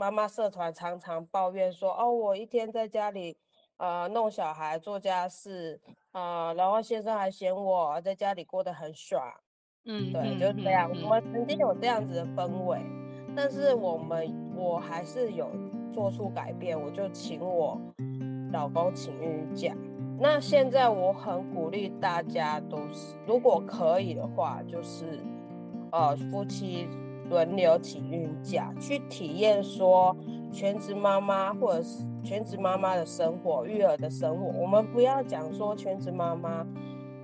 [0.00, 3.36] 妈妈社团常常抱怨说，哦，我一天在家里，
[3.76, 5.78] 呃，弄小孩、做家事，
[6.12, 9.22] 啊、呃，然后先生还嫌我在家里过得很爽，
[9.84, 10.90] 嗯，对，就是这样。
[11.04, 12.80] 我们曾经有这样子的氛围，
[13.36, 15.50] 但是我们我还是有
[15.92, 17.78] 做出改变，我就请我
[18.52, 19.76] 老公请孕假。
[20.18, 25.20] 那现在我很鼓励大家都是，如果可以的话，就是，
[25.92, 26.88] 呃，夫妻。
[27.30, 30.14] 轮流请孕假，去体验说
[30.52, 34.46] 全职妈妈或者是全职妈妈的生活、育儿的生活。
[34.60, 36.66] 我们不要讲说全职妈妈、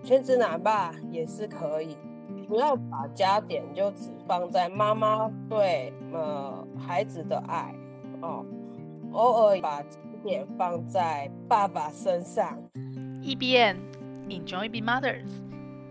[0.04, 1.98] 全职奶爸也是可以，
[2.46, 7.74] 不要把焦点就只放在妈妈对呃孩子的爱
[8.22, 8.46] 哦，
[9.10, 12.56] 偶尔把焦点放在爸爸身上。
[13.24, 13.76] EBN
[14.28, 15.26] Enjoy Be Mothers，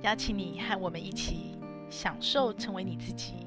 [0.03, 1.59] 邀请你和我们一起
[1.89, 3.44] 享受成为你自己。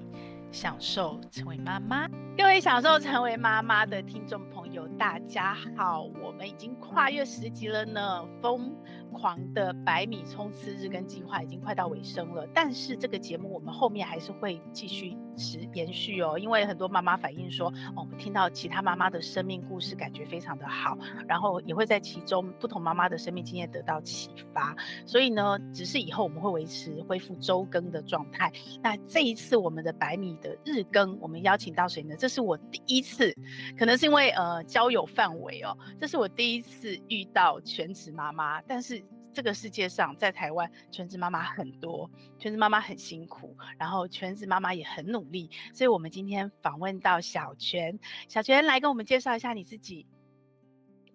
[0.51, 8.75] 享受成为妈妈，各位享受成为妈妈的听众朋友，大家好，我们已经跨越十集了呢，疯
[9.13, 28.53] 狂的百米冲刺日跟计划已经快到尾声了，但是这个节目我们后面还是会继续持延续哦，因为很多妈妈反映说，哦，我们听到其他妈妈的生命故事，感觉非常的好，然后也会在其中不同妈妈的生命经验得到启发，所以呢，只是以后我们会维持恢复周更的状态。
[28.83, 32.17] 那这一次我们的百米的日更，我们邀请到谁呢？
[32.19, 33.33] 这是我第一次，
[33.79, 39.01] 可能是因为呃交友范围哦，这是我第一次遇到全职妈妈，但是。
[39.39, 50.09] 这个世界上，在台湾全职妈妈很多，全职妈妈很辛苦，然后全职妈妈也很努力，所以我们今天访问到小泉，小泉来跟我们介绍一下你自己。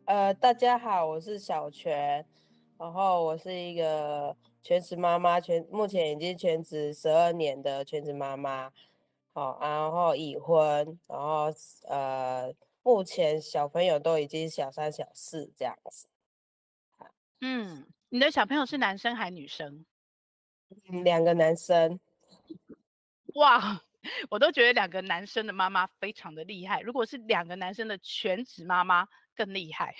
[0.05, 2.25] 呃，大家好，我是小泉，
[2.77, 8.71] 然后我是一个全职妈妈，全目前已经全职十二年的全职妈妈，
[9.33, 11.53] 好，然后已婚，然后
[11.89, 16.08] 呃，目前小朋友都已经小三、小四这样子，
[17.41, 17.85] 嗯。
[18.14, 19.88] 你的小朋友是男生还是女生？
[21.04, 21.99] 两个男生。
[23.33, 23.82] 哇，
[24.30, 26.80] 我都觉得两个男生的妈妈非常的厉害。
[26.82, 29.95] 如果是两个男生的全职妈妈更厉害。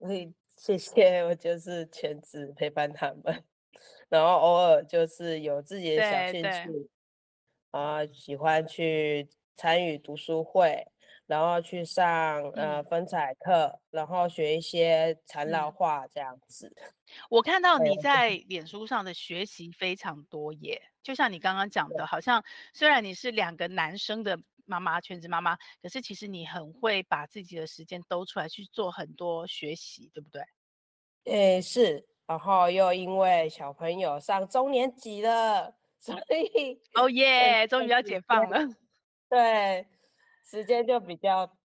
[0.00, 3.42] 嗯，谢谢，我就是全职陪伴他们，
[4.10, 6.90] 然后偶尔就是有自己的小兴趣，
[7.70, 10.86] 啊，喜欢去参与读书会。
[11.26, 16.74] 然后去上呃分彩课，然后学一些缠绕画这样子。
[17.30, 30.42] 我看到你在脸书上的学习非常多耶，就像你刚刚讲的，好像虽然你是两个男生的妈妈，全职妈妈，可是其实你很会把自己的时间兜出来去做很多学习，对不对？
[31.24, 32.06] 诶，是。
[32.24, 38.58] 然后又因为小朋友上中年级了， 所以哦耶，终于要解放了。
[39.28, 39.86] 对。
[40.44, 41.56] 时间就比较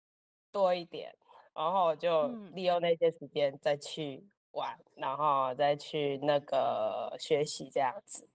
[0.52, 1.16] 多一点，
[1.54, 8.30] 然后就利用那些时间再去玩，嗯、然后再去那个学习这样子。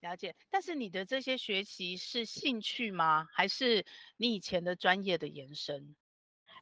[0.00, 3.26] 了解，但是你的这些学习是兴趣吗？
[3.32, 3.84] 还是
[4.16, 5.94] 你以前的专业的延伸？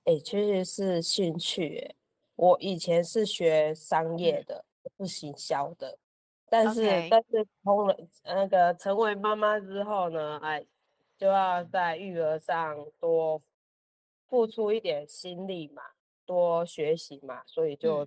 [0.05, 1.95] 哎、欸，其实是兴趣。
[2.37, 4.65] 我以前是学商业的，
[4.99, 5.99] 嗯、是行销的，
[6.49, 10.65] 但是.但是通了那个成为妈妈之后呢，哎。
[11.19, 13.43] 就要在育儿上多
[14.29, 15.83] 付出一点心力嘛，
[16.25, 18.07] 多学习嘛，所以就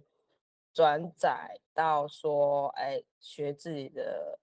[0.74, 4.40] 转载到说，哎，学自己的，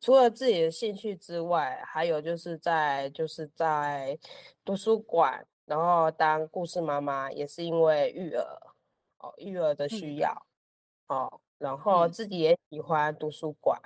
[0.00, 4.18] 除了自己的兴趣之外，还有就是在就是在
[4.64, 8.60] 图书馆，然后当故事妈妈，也是因为育儿
[9.18, 10.46] 哦，育儿的需要、
[11.06, 13.80] 嗯、哦，然后自己也喜欢图书馆。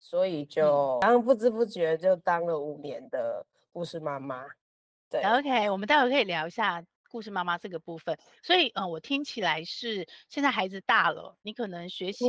[0.00, 4.44] 所以就然后不知不觉就当了五年的故事妈妈。
[5.10, 8.16] 对，OK，我们待会可以聊一下故事妈妈这个部分。
[8.42, 12.24] 所以，嗯，我听起来是现在孩子大了，你可能学习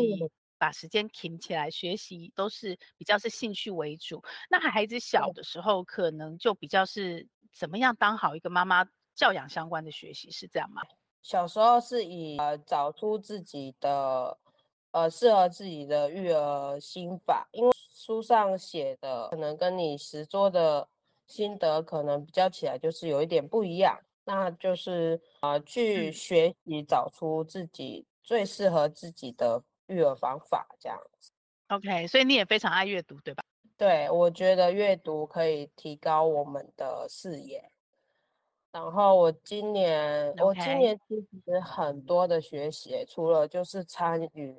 [0.57, 4.23] 把时间停起来学习，都是比较是兴趣为主。
[4.49, 10.81] 那孩子小的时候，可能就比较是怎么样当好一个妈妈教养相关的学习，是这样吗？
[11.21, 14.37] 小时候是以呃找出自己的。
[14.91, 20.87] 呃，适合自己的育儿心法，因为书上写的可能跟你实做的
[21.27, 31.31] 心得可能比较起来就是有一点不一样，那就是呃去学习找出自己最适合自己的育儿方法这样子。
[31.67, 33.43] OK，所以你也非常爱阅读，对吧？
[33.77, 37.69] 对，我觉得阅读可以提高我们的视野。
[38.71, 44.55] 然后我今年.我今年其实很多的学习，除了就是参与。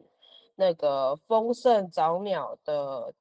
[0.61, 3.15] 那个丰盛早鸟的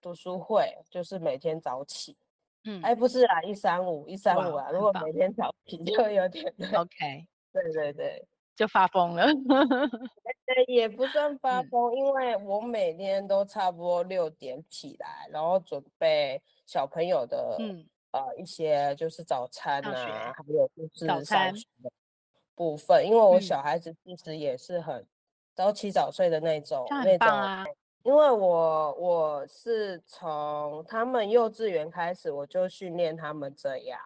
[0.00, 2.16] 读书会，就是每天早起，
[2.64, 3.06] 嗯，哎，不。
[3.06, 5.76] 是啦，一三五一三五啊，如果每天早起。
[5.84, 8.26] 就会有点 OK，对对对，
[8.56, 9.26] 就发疯了。
[10.66, 21.92] 也不算发疯，嗯，因为我每天都差不多六点起来，然后准备小朋友的，嗯，呃，一些就是早餐啊，还有就是上学的
[22.54, 25.06] 部分，因为我小孩子其实也是很
[25.54, 27.74] 早起早睡的那种，啊、那种。
[28.04, 34.00] 因为我我是从他们幼稚园开始，我就训练他们这样。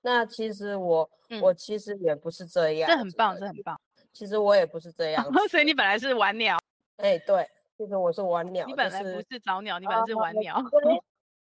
[0.00, 3.78] 那其实我、嗯、我其实也不是这样，这很棒，这很棒。
[4.10, 6.56] 其实我也不是这 样，所以你本来是晚鸟。
[6.96, 7.46] 哎、欸，对，
[7.76, 8.66] 其实我是晚鸟。
[8.66, 10.54] 你本来不是早鸟，就是、你本来是晚鸟。
[10.54, 10.64] 啊、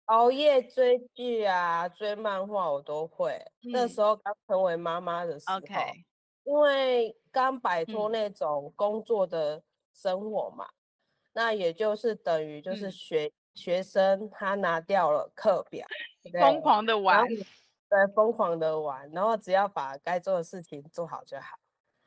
[0.07, 3.33] 熬夜追剧啊，追漫画我都会。
[3.65, 5.61] 嗯、那时候刚成为妈妈的时候.
[6.45, 9.63] 因为刚摆脱那种工作的
[9.93, 10.65] 生活嘛。
[10.65, 10.73] 嗯
[11.37, 15.87] 那也就是等于就是学、嗯、学生他拿掉了课表，
[16.41, 21.59] 疯狂的玩，对，疯狂的玩，然后只要把该做的事情做好就好，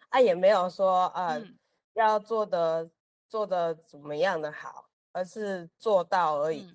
[0.10, 1.60] 啊，也没有说呃、嗯、
[1.94, 2.90] 要做的
[3.28, 6.66] 做的怎么样的好，而是做到而已，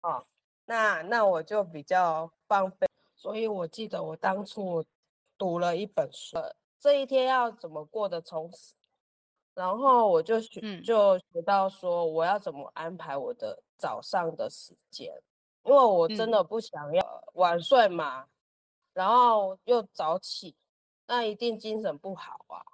[0.00, 0.26] 嗯、哦，
[0.64, 4.84] 那那我就比较放飞，所以我记得我当初
[5.38, 6.36] 读了一本书，
[6.82, 8.74] 这一天要怎么过得充实。
[9.54, 15.14] 然后我就学、嗯，就学到说我要怎么安排我的早上的时间，
[15.62, 18.28] 因为我真的不想要晚睡嘛，嗯、
[18.94, 20.56] 然后又早起，
[21.06, 22.64] 那一定精神不好啊。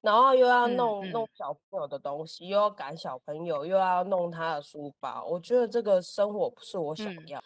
[0.00, 7.40] 然后又要弄、嗯、弄小朋友的东西，又要赶小朋友，又要弄他的书包，我觉得这个生活不是我想要。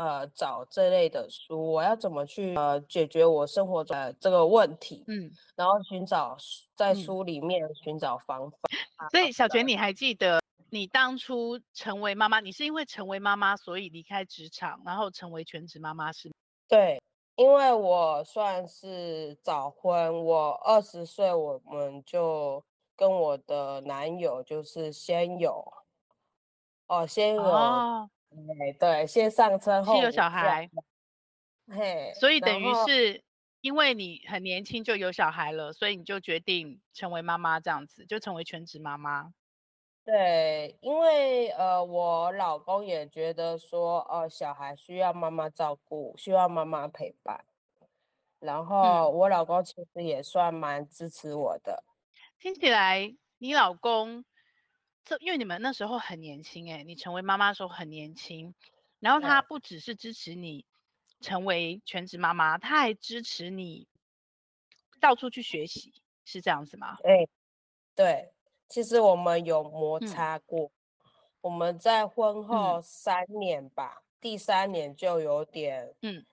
[0.00, 5.04] 嗯呃，找这类的书，我要怎么去呃解决我生活中的这个问题？
[5.08, 6.34] 嗯，然后寻找
[6.74, 8.56] 在书里面寻找方法。
[8.96, 16.34] 嗯、所以小泉，你还记得你当初成为妈妈，你是因为成为妈妈所以离开职场，然后成为全职妈妈是吗？
[16.66, 16.98] 对，
[17.36, 22.64] 因为我算是早婚，我二十岁我们就
[22.96, 25.70] 跟我的男友就是先有，
[26.86, 28.08] 哦，先有。
[28.30, 30.70] 哦对对，先上车后有小孩，
[31.68, 33.24] 嘿，所以等于是
[33.60, 39.32] 因为你很年轻就有小孩了，所以你就决定成为妈妈这样子，就成为全职妈妈。
[40.04, 47.44] 对，因为呃，我老公也觉得说，呃，小孩需要妈妈照顾，需要妈妈陪伴。
[48.38, 51.84] 然后我老公其实也算蛮支持我的。
[52.38, 54.24] 听起来你老公。
[55.10, 58.54] 这因为你们那时候很年轻哎，你成为妈妈的时候很年轻，
[59.00, 60.64] 然后他不只是支持你
[61.20, 63.88] 成为全职妈妈，他还支持你
[65.00, 65.92] 到处去学习，
[66.24, 66.96] 是这样子吗？
[67.02, 67.26] 哎，
[67.96, 68.32] 对，
[68.68, 70.70] 其实我们有摩擦过，嗯、
[71.40, 76.24] 我们在婚后三年吧、嗯，第三年就有点嗯。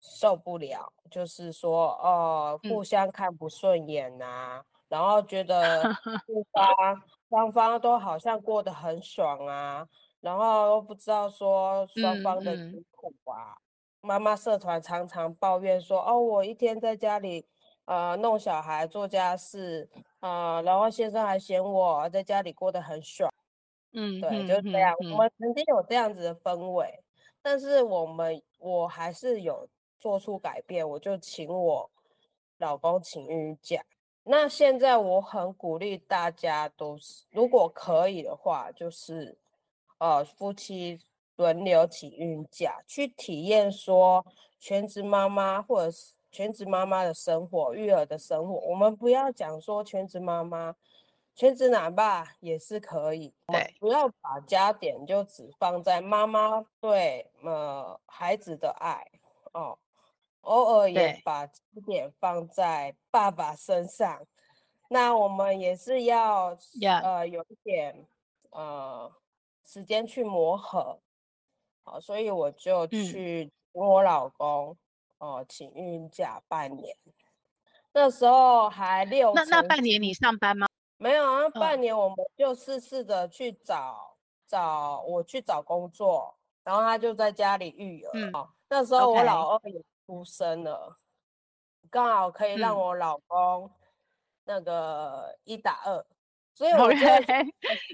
[0.00, 5.82] 受不了，嗯、就是说哦、呃，互相看不顺眼啊，嗯、然后觉得
[6.26, 7.02] 对方。
[7.30, 9.84] 双方都好像过得很爽啊，
[10.20, 13.50] 然后又不知道说双方的辛苦啊。
[13.50, 13.58] 嗯
[14.04, 17.44] 嗯、妈妈社团常常抱怨说：“哦，我一天在家里，
[17.86, 23.28] 呃，弄小孩、做家事，啊、呃，然后先生还嫌我在家里过得很爽。”
[23.94, 24.94] 嗯，对，就是这样。
[25.00, 27.02] 我们曾经有这样子的氛围，
[27.42, 29.68] 但是我们我还是有
[29.98, 31.90] 做出改变，我就请我
[32.58, 33.82] 老公请孕假。
[34.26, 39.36] 那现在我很鼓励大家都是，如果可以的话，就是，
[39.98, 40.98] 呃，夫妻
[41.36, 44.24] 轮流请孕假，去体验说
[44.58, 48.54] 全职妈妈或者是全职妈妈的生活、育儿的生活。
[48.60, 50.74] 我们不要讲说全职妈妈、
[51.34, 59.06] 全职奶爸也是可以，对，不要把焦点就只放在妈妈对呃孩子的爱
[59.52, 59.78] 哦。
[60.44, 64.26] 偶尔也把焦点放在爸爸身上，
[64.88, 66.56] 那我们也是要.
[67.02, 68.06] 呃有一点
[68.50, 69.10] 呃
[69.64, 71.00] 时间去磨合，
[71.82, 74.76] 好，所以我就去跟我老公哦、
[75.18, 76.96] 嗯呃、请孕假半年，
[77.92, 80.68] 那时候还六那那半年你上班吗？
[80.98, 88.30] 没有啊，半年我们就试试着去找找我去找工作，然后他就在家里育儿、嗯。
[88.34, 89.82] 哦、那时候我老二也。
[90.06, 90.98] 出生了，
[91.90, 93.70] 刚好可以让我老公
[94.44, 96.06] 那个一打二，嗯、
[96.54, 97.46] 所以 我觉得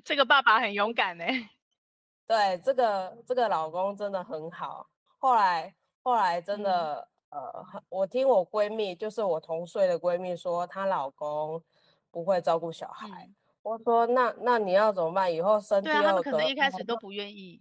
[0.05, 1.25] 这个爸爸很勇敢呢。
[2.27, 4.89] 对，这个这个老公真的很好。
[5.19, 11.63] 后来后来真的、嗯、呃，我听我闺蜜，就是我同岁的闺蜜说，她老公
[12.11, 13.09] 不会照顾小孩。
[13.27, 15.33] 嗯、我说那那你要怎么办？
[15.33, 17.61] 以后生第二个，对啊，他们可能一开始都不愿意。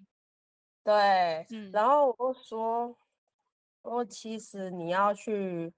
[0.84, 2.96] 对，嗯，然后我说，
[3.82, 5.74] 我其实你要去，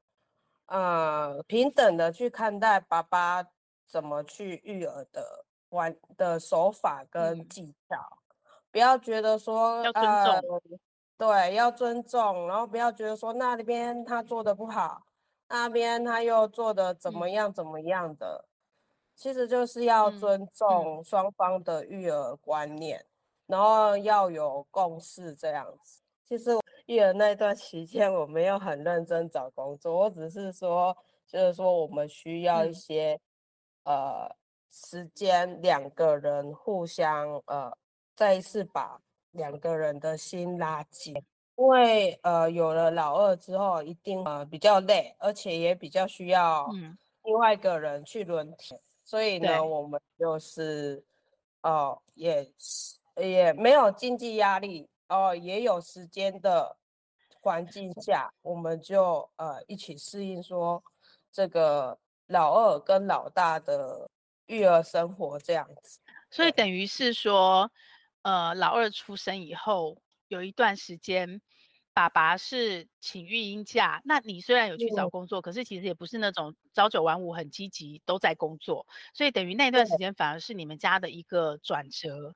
[0.65, 3.45] 呃，平等的去看待爸爸
[3.87, 10.61] 怎么去育儿的玩的手法跟技巧，嗯、不要觉得说要尊重、呃，
[11.17, 15.03] 对，要尊重，然后不要觉得说那边他做的不好，
[15.47, 18.49] 那边他又做的怎么样怎么样的，嗯、
[19.15, 23.05] 其实就是要尊重双方的育儿观念。
[23.47, 25.99] 然后要有共识这样子。
[26.31, 26.49] 其实
[26.85, 30.95] 育儿那段期间，我没有很认真找工作，我只是说，
[31.27, 33.19] 就是说我们需要一些、
[33.83, 34.35] 嗯、呃
[34.69, 37.69] 时间，两个人互相呃
[38.15, 38.97] 再一次把
[39.31, 41.13] 两个人的心拉近。
[41.57, 46.65] 因为呃有了老二之后，一定呃比较累，而且也比较需要
[47.25, 48.73] 另外一个人去轮替。
[48.73, 51.03] 嗯、所以呢，我们就是
[51.63, 53.01] 哦、呃、也是。
[53.17, 56.77] 也没有经济压力哦，也有时间的
[57.41, 60.81] 环境下，我们就呃一起适应说
[61.33, 64.09] 这个老二跟老大的
[64.45, 65.99] 育儿生活这样子。
[66.29, 67.69] 所以等于是说，
[68.21, 71.41] 呃，老二出生以后有一段时间，
[71.93, 74.01] 爸爸是请育婴假。
[74.05, 82.33] 那你虽然有去找工作，嗯、可是其实也不是那种朝九晚五很积极都在工作，所以等于那段时间反而是你们家的一个转折。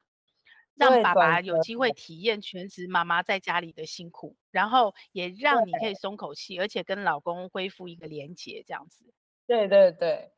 [0.75, 9.05] 让爸爸有机会体验全职妈妈在家里的辛苦，然后也让你可以松口气，而且跟老公恢复一个连结，这样子。
[9.47, 10.31] 对对对，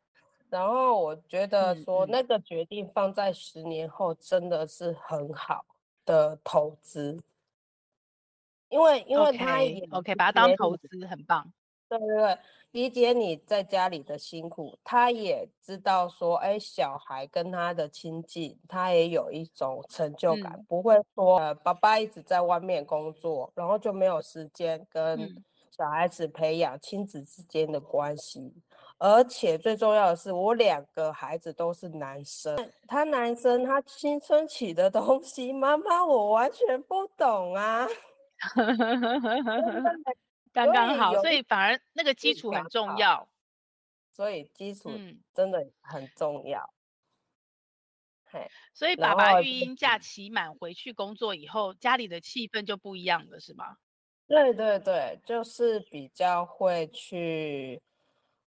[0.50, 5.66] 然后我觉得说那个决定放在十年后真的是很好
[6.06, 7.22] 的投资，
[8.70, 11.52] 因为因为他 OK, OK 把它当投资很棒。
[11.90, 12.38] 对对对。
[12.72, 25.34] 理解你在家里的辛苦，他也知道说，哎，小孩跟他的亲近，他也有一种成就感，嗯、不会说，呃，爸爸一直在外面工作，然后就没有时间跟
[25.72, 28.42] 小孩子培养亲子之间的关系。
[29.00, 37.88] 嗯、而且最重要的是，我两个孩子都是男生，他男生他青春期的东西，妈妈我完全不懂啊。
[40.66, 43.30] 刚刚好，所以反而那个基础很重要，
[44.12, 44.92] 所以基础
[45.36, 46.74] 真的很重要。
[48.74, 53.78] 所以爸爸育婴假期满回去工作以后，家里的气氛就不一样了，是吗？
[54.28, 57.82] 对对对，就是比较会去，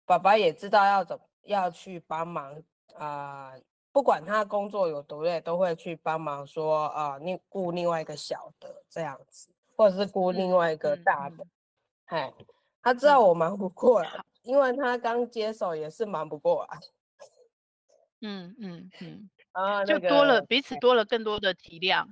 [0.04, 2.52] 爸爸也知道要怎要去帮忙
[2.94, 11.36] 啊、呃，不管他工作有多累，都会去帮忙说啊，你、呃、顾另外一个小的这样子，或者是雇另外一个大的。
[11.36, 11.50] 嗯嗯嗯
[12.06, 12.32] 哎，
[12.82, 16.78] 他知道我忙不过来，嗯、因为他刚接手也是忙不过来。
[18.20, 22.06] 嗯嗯嗯，啊，就多了彼此多了更多的体谅，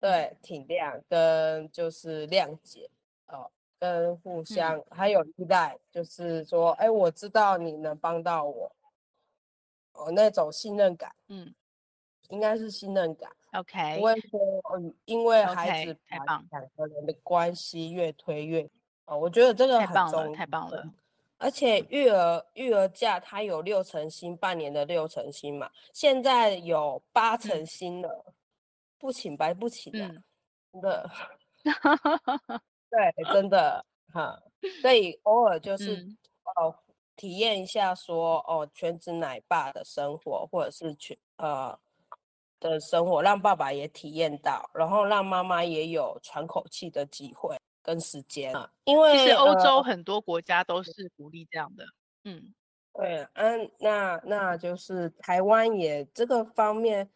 [0.00, 2.88] 对，体谅跟就是谅解
[3.26, 8.72] 哦，跟互相、嗯、还有依赖，就是说，哎，我知道你能帮到我，
[9.92, 11.54] 哦，那种信任感，嗯，
[12.28, 13.30] 应该是信任感。
[13.52, 14.40] OK，不会说，
[14.74, 18.70] 嗯，因为孩子把两个人的关系越推越。
[19.16, 20.84] 我觉得这个很棒了，太棒了。
[21.38, 28.34] 而且育儿育儿假它有六成薪，半年的六成薪嘛，现在有八成薪了，嗯、
[28.98, 30.22] 不请白不请的，嗯、
[30.72, 31.10] 真的。
[32.90, 34.42] 对，真的哈，
[34.82, 36.18] 所以偶尔就 是、嗯、
[36.56, 36.74] 哦，
[37.16, 41.78] 体验一下说哦，全职奶爸的生活，或者是全呃
[42.58, 47.56] 的生活，让爸爸也体验到，然后让妈妈也有喘口气的机会。
[47.82, 52.54] 跟时间啊，因为其实欧洲很多国家都是鼓励这样的，呃、嗯，
[52.94, 57.08] 对，嗯，那那就是台湾也这个方面，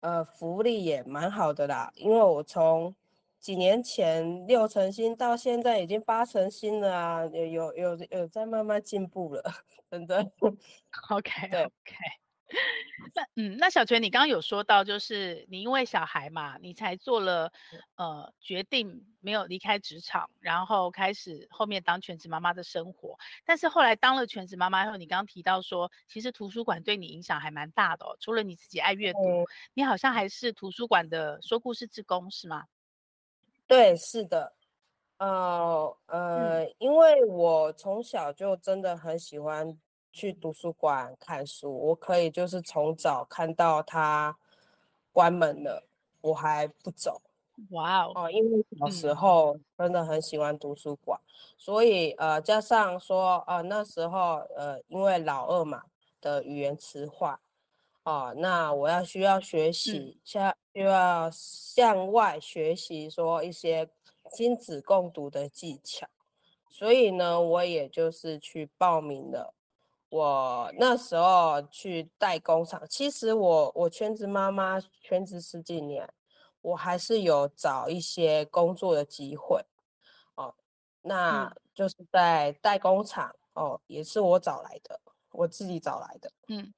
[0.00, 1.90] 呃，福利也蛮好的啦。
[1.96, 2.94] 因为我从
[3.40, 9.42] 几年前六成新到现在已经八成新了啊，有有有有在慢慢进步了，
[9.90, 10.24] 真的。
[11.10, 12.23] OK，对，OK。
[13.14, 17.50] 那嗯，那小泉，你刚刚有说到，就是你因为小孩嘛，你才做了
[17.96, 23.18] 呃决定，没有离开职场，然后开始后面当全职妈妈的生活。
[23.44, 28.16] 但是后来当了全职妈妈以后，你刚刚提到说，其实图书馆对你影响还蛮大的哦。
[28.20, 32.66] 除了你自己爱阅读，嗯、你好像还是图书馆的说故事志工，是吗？
[33.66, 34.54] 对，是的。
[35.18, 39.78] 呃呃，嗯、因为我从小就真的很喜欢。
[40.14, 44.34] 去图书馆看书，我可以就是从早看到他
[45.12, 45.82] 关门了，
[46.20, 47.20] 我还不走。
[47.70, 55.82] 哇 Wow 哦，因为小时候真的很喜欢图书馆，嗯、所以呃加上说呃那时候呃因为老二嘛
[56.20, 57.38] 的语言迟缓，
[58.04, 63.88] 哦，那我要需要学习，像、需要向外学习说一些
[64.32, 66.08] 亲子共读的技巧，
[66.70, 69.52] 所以呢，我也就是去报名了。
[70.14, 76.08] 我那时候去代工厂，其实我我全职妈妈，全职十几年，
[76.60, 79.60] 我还是有找一些工作的机会
[80.36, 80.54] 哦。
[81.02, 85.00] 那就是在代工厂哦，也是我找来的，
[85.32, 86.72] 我自己找来的，嗯，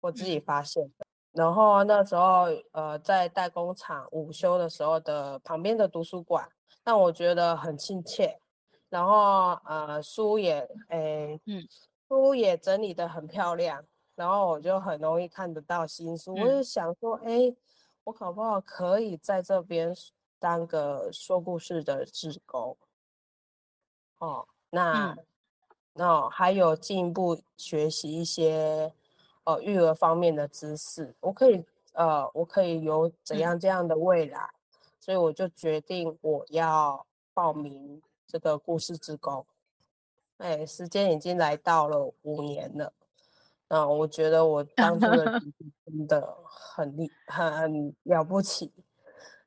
[0.00, 1.06] 我自己发现的。
[1.30, 6.50] 然后那时候呃，在代工厂午休的时候的旁边的图书馆，
[6.82, 8.40] 让我觉得很亲切。
[8.88, 11.68] 然后呃，书也诶，嗯。
[12.08, 13.84] 书也整理得很漂亮，
[14.14, 16.34] 然后我就很容易看得到新书。
[16.34, 17.54] 嗯、我就想说，哎，
[18.04, 19.94] 我搞不好可以在这边
[20.38, 22.76] 当个说故事的志工。
[24.18, 25.24] 哦，那、嗯、
[25.92, 28.92] 那还有进一步学习一些
[29.44, 39.46] 呃育儿方面的知识，我可以呃我可以有怎样这样的未来，嗯、所以我就决定我要报名这个故事志工。
[40.38, 42.92] 哎，时间已经来到了五年了，
[43.68, 45.40] 啊，我觉得我 当初的
[45.84, 48.72] 真的很厉很了不起，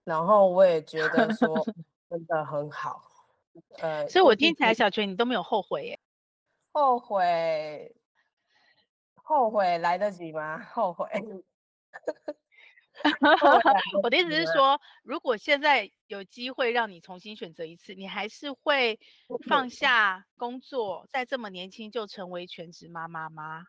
[0.04, 1.48] 然后我也觉得说
[2.10, 3.02] 真的很好，
[3.80, 6.00] 呃，所以我听起来小泉你都没有后悔耶？
[6.74, 7.96] 后悔，
[9.16, 10.60] 后悔来得及吗？
[10.74, 11.08] 后悔。
[14.04, 19.00] 我的意思是说，如果现在有机会让你重新选择一次，你还是会
[19.48, 23.66] 放下工作，在这么年轻就成为全职妈妈吗？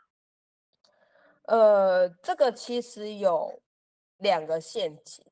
[1.46, 3.60] 呃，这个其实有
[4.18, 5.24] 两个陷阱。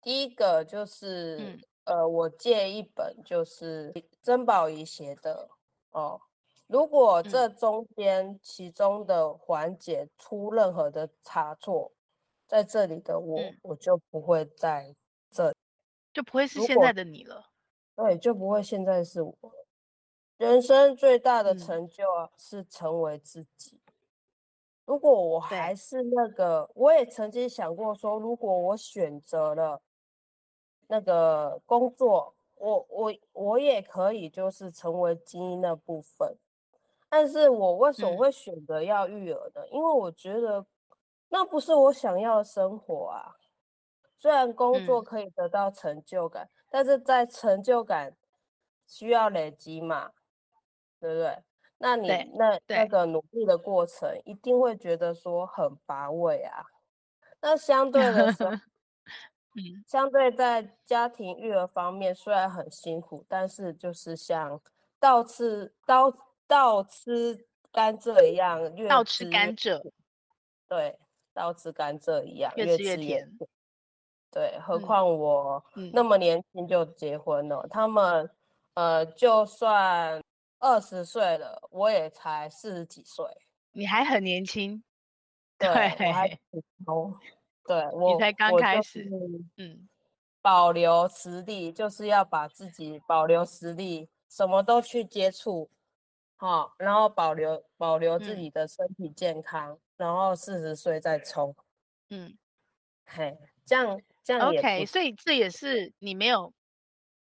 [0.00, 5.48] 第一个就是，嗯、呃，我借一本就是曾宝仪写的
[5.90, 6.20] 哦，
[6.68, 11.90] 如果这中间其中的环节出任何的差错。
[12.46, 14.94] 在这里的我，嗯、我就不会在
[15.30, 15.56] 这里，
[16.12, 17.50] 就不会是现在的你了。
[17.96, 19.34] 对，就不会现在是我。
[20.38, 22.04] 人生最大的成就
[22.36, 23.80] 是成为自己。
[23.86, 23.92] 嗯、
[24.84, 29.82] 如果我还是那个，我也曾经想过说，如果我选择了
[30.86, 36.36] 那个工作，我我我也可以就是成为精英那部分。
[37.08, 39.62] 但是我为什么会选择要育儿呢？
[39.62, 40.64] 嗯、因为我觉得。
[41.28, 43.34] 那不是我想要的生活啊！
[44.18, 48.16] 虽然工作可以得到成就感，嗯、但是在成就感
[48.86, 50.10] 需要累积嘛，
[51.00, 51.38] 对不对？
[51.78, 56.64] 那你那那个努力的过程，一定会觉得说很乏味啊。
[57.40, 58.50] 那相对的时候，
[59.54, 64.60] 嗯，相对在家庭育儿方面，虽然很辛苦，但是就是像
[64.98, 66.12] 倒吃倒
[66.46, 69.82] 倒吃甘蔗一样，越倒吃甘蔗，
[70.68, 70.98] 对。
[71.36, 73.30] 倒吃甘蔗一样，越吃越甜。
[74.30, 78.30] 对，何况我那么年轻就结婚了，嗯、他们
[78.72, 80.22] 呃，就算
[80.58, 83.24] 二十岁了，我也才四十几岁。
[83.72, 84.82] 你还很年轻，
[85.58, 86.38] 对，对我还
[86.86, 87.14] 哦，
[87.66, 89.06] 对我你才刚开始，
[89.58, 89.86] 嗯，
[90.40, 95.70] 保留实力就是要把自己保留实力，什么都去接触，
[96.36, 99.72] 好、哦，然后保留保留自己的身体健康。
[99.72, 101.56] 嗯然后四十岁再抽，
[102.10, 102.36] 嗯，
[103.06, 106.52] 嘿，这样这样 OK，所以这也是你没有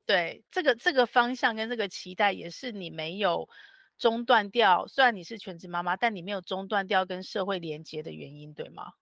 [0.05, 3.49] 对这个这个方向跟这个期待，也是你没有
[3.97, 4.87] 中断掉。
[4.87, 8.93] 虽然你是全职妈妈，但你没有中断掉跟社会连接的原因，对吗？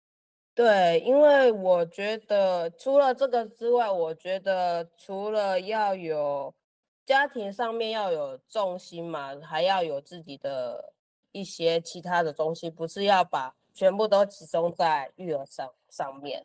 [0.55, 6.55] 对，因为我觉得除了这个之外，我觉得除了要有
[7.05, 10.95] 家庭上面要有重心嘛，还要有自己的。
[11.33, 16.45] 一些其他的东西，不是要把全部都集中在育儿上上面，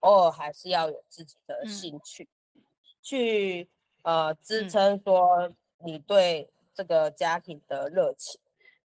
[0.00, 2.62] 偶尔还是要有自己的兴趣，嗯、
[3.02, 3.68] 去
[4.02, 8.40] 呃支撑说你对这个家庭的热情。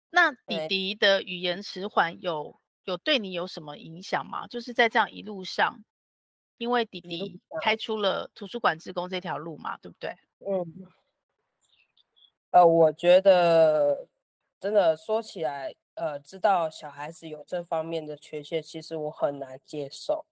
[0.10, 4.46] 那弟弟的语言迟缓有有对你有什么影响吗？
[4.48, 5.84] 就是在这样一路上，
[6.58, 10.14] 因为弟弟开出了图书馆职工这条路嘛，对不对？
[10.40, 10.88] 嗯，
[12.52, 14.08] 呃，我觉得。
[14.62, 20.24] 真的说起来，呃，知道小孩子有这方面的缺陷，其实我很难接受。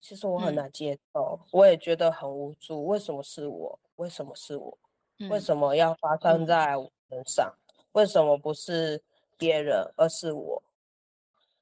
[0.00, 2.86] 其实我很难接受，嗯、我也觉得很无助。
[2.86, 3.80] 为什么是我？
[3.96, 4.78] 为什么是我？
[5.18, 7.52] 嗯、为什么要发生在我身上？
[7.66, 9.02] 嗯、为什么不是
[9.36, 10.62] 别人，而是我？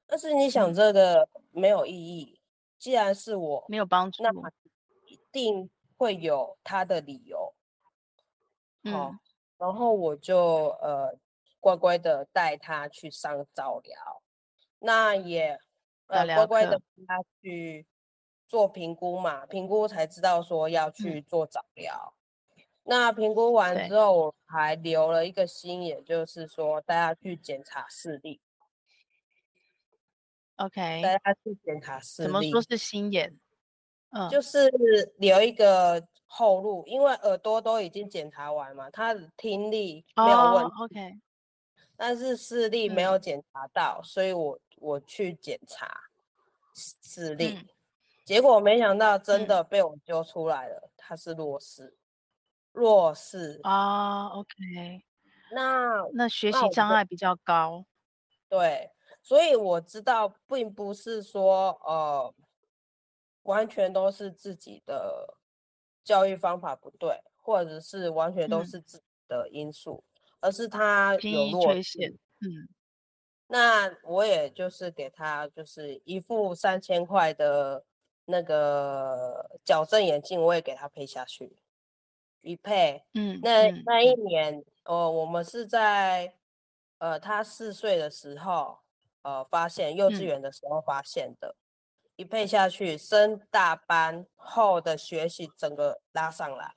[0.05, 2.39] 但是你想，这个没有意义。
[2.77, 4.29] 既然是我，没有帮助，那
[5.07, 7.51] 一定会有他的理由。
[8.83, 9.19] 好，嗯、
[9.57, 11.17] 然后我就呃。
[11.65, 14.21] 乖乖的带他去上早疗，
[14.77, 15.59] 那也
[16.05, 17.87] 呃乖乖的带他去
[18.47, 22.13] 做评估嘛，评估才知道说要去做早疗。
[22.55, 28.39] 嗯、那评估完之后，我还留了一个心眼，就是说带他去检查视力。
[30.57, 32.27] OK，带他去检查视力。
[32.27, 33.35] 怎么说是心眼？
[34.11, 34.69] 嗯，就是
[35.17, 40.71] 留一个后路，因为耳朵都已经检查完嘛，他的听力没有问题。
[40.71, 41.19] Oh, OK，
[41.97, 45.89] 但是视力没有检查到，嗯、所以我我去检查
[46.73, 47.67] 视力，嗯、
[48.23, 51.95] 结果没想到真的被我揪出来了，他、嗯、是弱视，
[52.71, 53.59] 弱视。
[53.63, 54.27] 啊。
[54.29, 55.03] Oh, OK，
[55.51, 57.85] 那那学习障碍比较高，
[58.49, 58.91] 对，
[59.23, 62.33] 所以我知道并不是说呃。
[63.45, 65.35] 完全都是自己的
[66.03, 70.14] 教育方法不对，或者是完全都是自己的因素，嗯、
[70.45, 72.15] 而是他有弱视。
[72.39, 72.69] 嗯，
[73.47, 77.83] 那我也就是给他就是一副三千块的
[78.25, 81.57] 那个矫正眼镜，我也给他配下去，
[82.41, 83.03] 一配。
[83.15, 86.35] 嗯，那那一年，哦、呃，我们是在
[86.99, 88.77] 呃他四岁的时候，
[89.23, 91.49] 呃，发现幼稚园的时候发现的。
[91.49, 91.61] 嗯
[92.17, 96.73] 一配下去，升大班后的学习整个拉上来，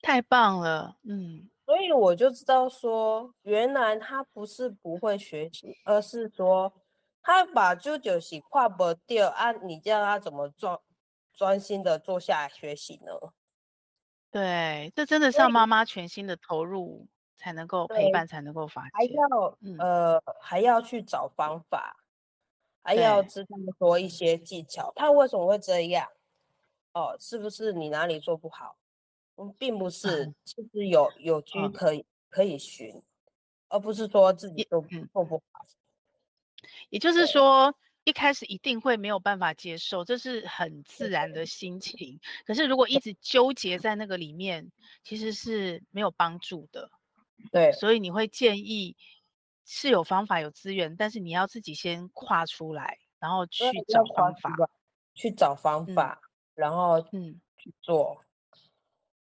[0.00, 6.70] 太棒了，嗯，所以我就知道说，原来他不是不会学习，而是说
[7.22, 10.78] 他把舅舅洗跨不掉啊，你叫他怎么专
[11.32, 13.12] 专心的坐下来学习呢？
[14.30, 17.08] 对，这真的是要妈妈全心的投入
[17.38, 21.96] 才能够陪伴，才能够发现，还要、嗯、呃还要去找方法。
[22.82, 26.06] 还要知道说一些技巧，他为什么会这样？
[26.92, 28.76] 哦，是不是你哪里做不好？
[29.42, 33.02] 嗯，并不是，其实有有据可以、嗯、可以寻，
[33.68, 34.80] 而不是说自己都
[35.12, 35.64] 做不好。
[36.90, 37.74] 也就是说，
[38.04, 42.20] 一开始一定会没有办法接受，这是很自然的心情。
[42.46, 44.70] 可是如果一直纠结在那个里面，
[45.02, 46.90] 其实是没有帮助的。
[47.50, 48.96] 对，所以你会建议。
[49.64, 54.50] 是有方法有资源，但是你要自己先跨出来，然后去找方法，
[55.14, 58.20] 去找方法，嗯、然后嗯去做，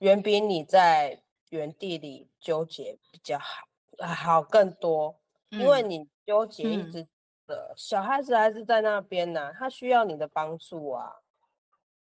[0.01, 3.65] 远、嗯、比你在原地里纠结比较好，
[4.07, 7.07] 好更多，嗯、因为你纠结一直
[7.47, 11.21] 的、嗯、小孩子还是在那边呢、啊，他需要你的帮助啊，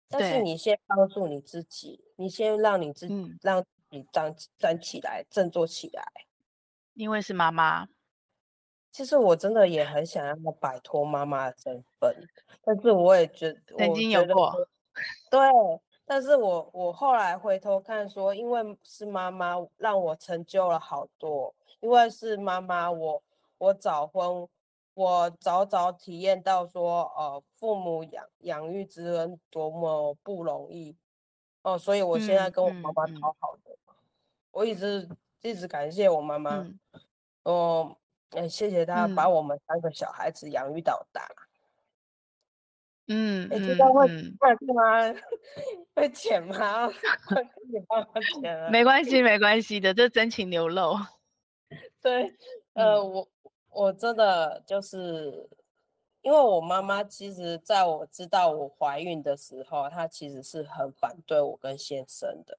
[0.09, 6.03] 但是你先帮助你自己，你先让你自己、嗯、让你站站起来，振作起来，
[6.93, 7.87] 因为是妈妈。
[8.91, 12.15] 其实我真的也很想要摆脱妈妈的身份，
[12.63, 14.53] 但是我也觉得曾经有过，
[15.31, 15.39] 对，
[16.05, 23.23] 但是我我后来回头看说，因为是妈妈让我成就了好多，因为是妈妈，我
[23.57, 24.47] 我早婚，
[24.93, 30.95] 我早早体验到说，呃，父母养养育之恩多么不容易，
[31.61, 33.95] 哦、呃，所以我现在跟我妈妈讨好的，嗯嗯、
[34.51, 35.09] 我一直
[35.41, 36.79] 一直感谢我妈妈，嗯。
[37.43, 37.97] 呃
[38.29, 41.29] 哎，谢谢她把我们三个小孩子养育到大。
[43.07, 45.13] 嗯，你知道会会吗？
[45.93, 46.87] 会剪吗？
[47.67, 48.69] 你帮我剪 啊。
[48.69, 50.95] 没关系， 没关系的，这真情流露。
[52.01, 52.33] 对，
[52.73, 53.27] 呃，我
[53.69, 55.49] 我真的就是，
[56.21, 62.57] 因为我妈妈其实在我知道我怀孕的时候，她其实是很反对我跟先生的，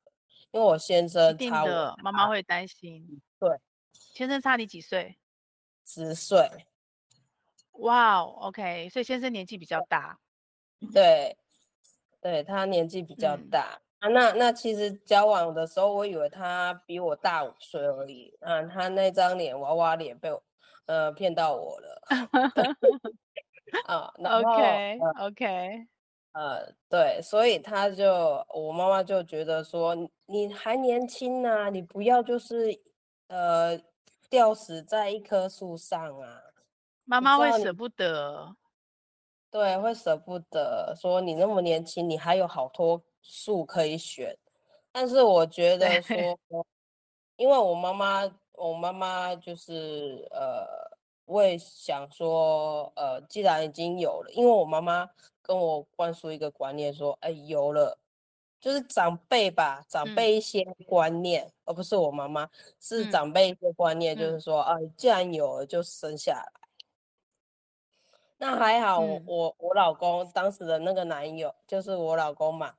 [0.50, 3.20] 因为我先生差我，妈妈会担心。
[3.38, 3.48] 对，
[3.92, 5.16] 先生差你几岁？
[5.87, 6.50] 十岁，
[7.72, 10.18] 哇哦，OK，所以先生年纪比较大，
[10.92, 11.37] 对，
[12.20, 14.09] 对他年纪比较大、嗯、啊。
[14.09, 18.37] 那那其实交往的时候，我以为他比我大五岁而已。
[18.40, 20.42] 啊，他那张脸娃娃脸被我
[20.87, 22.03] 呃骗到我了。
[23.87, 25.87] 啊，OK OK，
[26.33, 32.81] 呃，对，所以他就我妈妈就觉得说，你还年轻呢、啊，你不要就是
[33.29, 33.81] 呃。
[34.31, 36.40] 吊死在一棵树上啊！
[37.05, 38.57] 妈妈会舍不得，
[39.55, 40.93] 对，会舍不得。
[40.97, 44.37] 说你那么年轻，你还有好多树可以选。
[44.90, 46.67] 但是我觉得说，
[47.37, 50.67] 因为我妈妈，我妈妈就是呃，
[51.25, 55.09] 我也想说，呃，既然已经有了，因为我妈妈
[55.40, 57.97] 跟我灌输一个观念，说，哎，有了。
[58.61, 66.63] 就是长辈吧，长辈一些观念，嗯、而不是我妈妈，是长辈一些观念，就是说，啊、嗯，既然有了就生下来。
[68.44, 72.74] 那还好我，我我、嗯、我老公当时的那个男友，就是我老公嘛，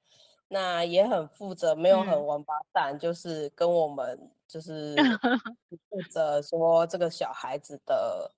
[0.48, 4.96] 那也很负责，没有很王八蛋，嗯、就是跟我们就是
[5.90, 8.32] 负责说这个小孩子的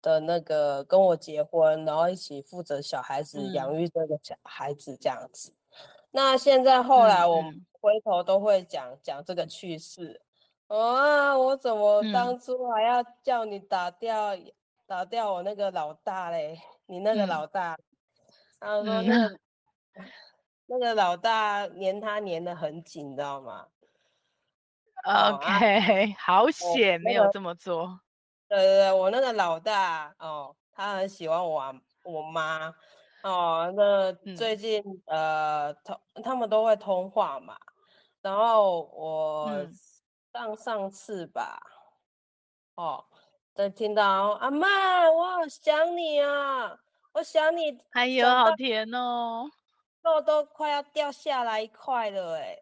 [0.00, 5.50] 的那个跟我结婚，然后一起负责小孩子养育这个小孩子这样子。
[5.50, 5.76] 嗯、
[6.12, 7.66] 那现在后来我们。
[7.82, 10.20] 回头都会讲讲、嗯、这个趣事。
[10.68, 14.32] 啊，我怎么当初还要叫你打掉、
[14.82, 16.60] 嗯、打掉我那个老大嘞？
[16.86, 17.78] 你那个老大，
[18.60, 19.40] 他、嗯、说那个、嗯、
[20.66, 23.66] 那个老大黏他黏得很紧，你知道吗
[25.04, 28.00] ？OK， 好险没有这么做。
[28.48, 32.74] 那个、对对对，我那个老大哦，他很喜欢我我妈
[33.22, 33.72] 哦。
[33.74, 37.56] 那最近、嗯、呃，通他们都会通话嘛。
[38.20, 39.66] 然后我
[40.32, 41.58] 上上次吧，
[42.76, 43.04] 嗯、哦，
[43.54, 46.78] 在听到阿嬷，我好想你啊，
[47.12, 47.78] 我想你。
[47.90, 49.50] 还有好甜哦，
[50.02, 52.58] 肉都快要掉下来一块了哎。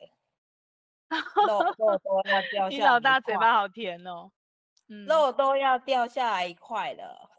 [1.46, 4.30] 肉 肉都要掉下来，你老大嘴巴好甜哦，
[4.88, 7.30] 嗯、肉都要掉下来一块了，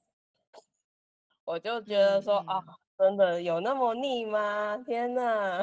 [1.44, 2.64] 我就觉得说、嗯、啊，
[2.98, 4.78] 真的有那么腻吗？
[4.86, 5.62] 天哪，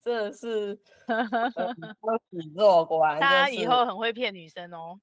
[0.00, 0.74] 真的是
[1.06, 4.98] 都死做官， 他以后很会骗女生哦。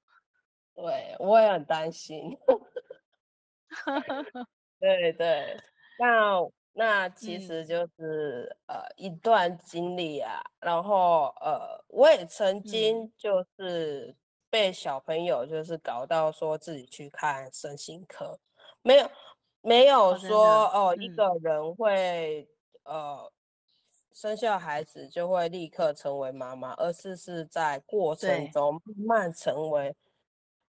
[0.81, 2.37] 对，我也很担心。
[4.79, 5.57] 对对，
[5.97, 6.39] 那。
[6.71, 14.15] 那 其实就是、嗯、呃一段经历啊，然后呃我也曾经就是
[14.49, 18.39] 被小朋友就是搞到说自己去看身心科，
[18.81, 19.11] 没有
[19.61, 22.47] 没有说哦、一个人会
[22.83, 23.29] 呃
[24.13, 29.93] 生下孩子就会立刻成为妈妈，而是是在过程中慢慢成为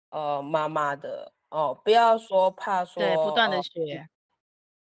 [0.09, 3.97] 呃妈妈的哦，不要说怕说对不断的学。
[3.97, 4.09] 呃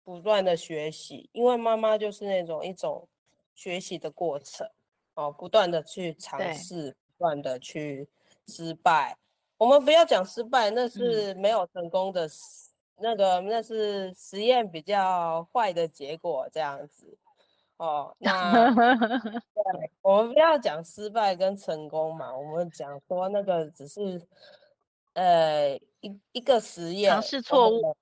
[0.03, 3.07] 不断的学习，因为妈妈就是那种一种
[3.55, 4.69] 学习的过程
[5.15, 8.09] 哦，不断的去尝试，不断的去
[8.49, 9.17] 失败。
[9.57, 12.31] 我们不要讲失败，那是没有成功的，嗯、
[12.97, 17.17] 那个那是实验比较坏的结果，这样子
[17.77, 18.13] 哦。
[18.19, 18.75] 那
[19.55, 24.21] 对，我们不要讲失败跟成功嘛，我们讲说那个只是
[25.21, 27.97] 呃一一个实验，尝试错误，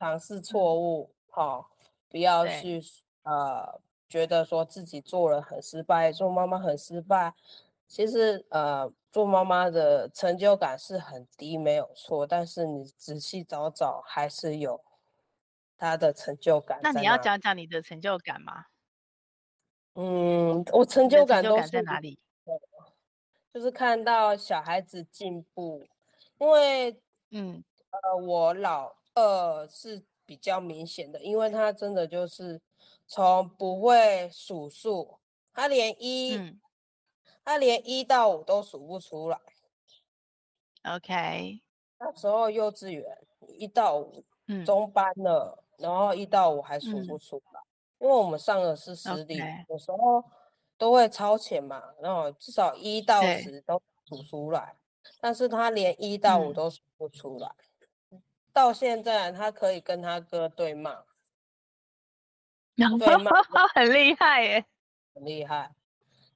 [0.00, 1.14] 尝试错误。
[1.30, 1.66] 好、哦，
[2.08, 2.82] 不要去
[3.22, 7.32] 呃觉得说自己做了很失败，做妈妈很失败。
[7.86, 12.26] 其实呃做妈妈的成就感是很低，没有错。
[12.26, 14.82] 但是你仔细找找，还是有
[15.78, 16.80] 他的成就感。
[16.82, 18.66] 那你要讲讲你的成就感吗？
[19.94, 22.18] 嗯，我成就感都是在哪里？
[23.54, 25.86] 就是看到小孩子进步，
[26.38, 30.04] 因为嗯呃我老二是。
[30.28, 32.60] 比较明显的，因为他真的就是
[33.06, 35.20] 从不会数数，
[35.54, 36.60] 他连一，嗯、
[37.44, 39.38] 他连一到五都数不出来。
[40.82, 41.60] OK，
[42.00, 44.24] 那时候幼稚园一到五，
[44.64, 47.70] 中班了，嗯、然后一到五还数不出来，嗯、
[48.00, 50.24] 因为我们上的是私立.有时候
[50.76, 54.74] 都会超前嘛，然后至少一到十都数出来，
[55.20, 57.48] 但是他连一到五都数不出来。
[58.10, 61.04] 嗯到现在，他可以跟他哥对骂，
[62.74, 63.30] 对骂
[63.74, 64.64] 很厉害耶，
[65.14, 65.74] 很厉害。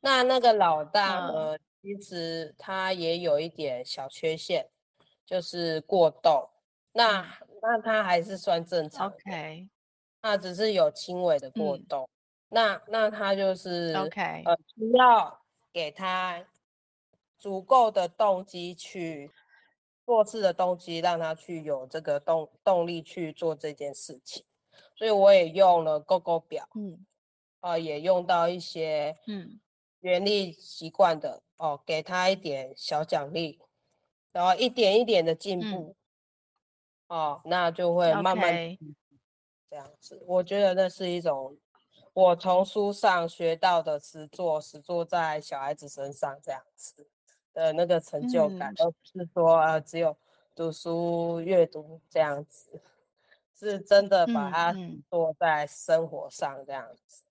[0.02, 1.56] 那那个老大呢？
[1.56, 4.68] 嗯、其实他也有一点小缺陷，
[5.24, 6.50] 就是过动。
[6.92, 9.66] 那、嗯、那他还是算正常，OK。
[10.20, 12.04] 那只是有轻微的过动。
[12.04, 12.10] 嗯、
[12.50, 14.42] 那那他就是，OK。
[14.44, 15.40] 呃，需要
[15.72, 16.44] 给他
[17.40, 19.32] 足够的动机去。
[20.06, 24.44] 做事的动机让他去有这个动动力去做这件事情，
[24.96, 27.06] 所以我也用了勾勾表，嗯，
[27.60, 29.60] 啊、呃，也用到一些嗯
[30.00, 33.60] 原力习惯的哦，给他一点小奖励，
[34.32, 35.94] 然后一点一点的进步，
[37.06, 38.76] 嗯、哦，那就会慢慢
[39.68, 40.20] 这样子。
[40.26, 41.56] 我觉得那是一种
[42.12, 47.08] 我从书上学到的实做，实做在小孩子身上这样子。
[47.52, 50.16] 的那个成就感，而、嗯、不是说啊，只有
[50.54, 52.80] 读书阅读这样子，
[53.56, 54.74] 是真的把它
[55.10, 57.24] 做在生活上这样子。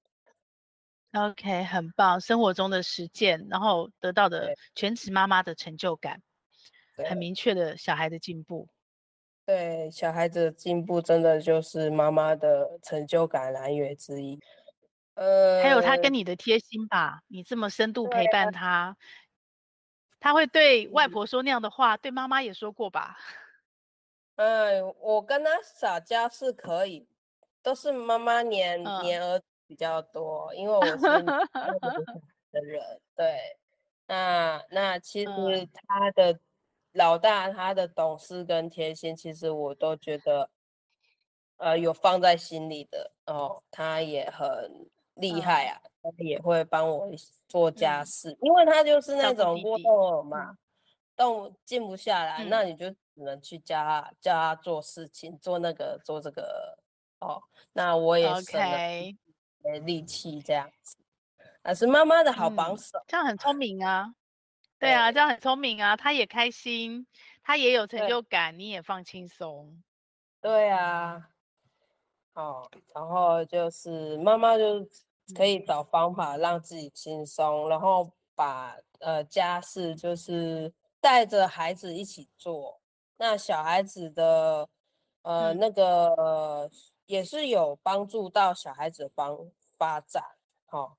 [1.14, 6.22] OK，很棒，生活中的实践，然后得到的全职妈妈的成就感，
[7.08, 8.68] 很明确的小孩的进步。
[9.44, 14.40] 对，小孩子的进步真的就是妈妈的成就感来源之一。
[15.16, 18.96] 呃，还有他跟你的贴心吧，你这么深度陪伴他。
[20.20, 23.18] 他会对外婆说那样的话，嗯、对妈妈也说过吧？
[24.36, 27.08] 嗯，我跟他撒娇是可以，
[27.62, 30.98] 都是妈妈黏黏儿子比较多，因为我是
[32.52, 33.02] 的人。
[33.16, 33.58] 对，
[34.08, 35.32] 那那其实
[35.88, 36.40] 他的
[36.94, 40.50] 老大，他的懂事跟贴心，其实我都觉得
[41.58, 47.10] 呃有放在心里的哦，他也很厉害啊，嗯、也会帮我
[47.48, 50.58] 做家事，嗯、因为他就是那种过动儿嘛，
[51.16, 56.78] 动静不下来、嗯，那你就只能去教他教他做事情，做那个做这个
[57.20, 57.42] 哦，
[57.74, 60.98] 那我也省了力气这样子，
[61.64, 64.14] 那、是妈妈的好帮手、嗯，这样很聪明啊。
[64.80, 65.98] 对啊，这样很聪明啊！
[65.98, 67.06] 他也开心，
[67.44, 69.84] 他也有成就感，你也放轻松。
[70.40, 71.32] 对啊，
[72.32, 74.80] 哦，然后就是妈妈就
[75.36, 82.80] 可以找方法让自己轻松，然后把呃家事就是带着孩子一起做。
[83.18, 84.68] 那小孩子的
[85.22, 86.70] 呃、嗯、那个
[87.06, 89.38] 也是有帮助到小孩子的方
[89.78, 90.24] 发展。
[90.66, 90.98] 好、哦，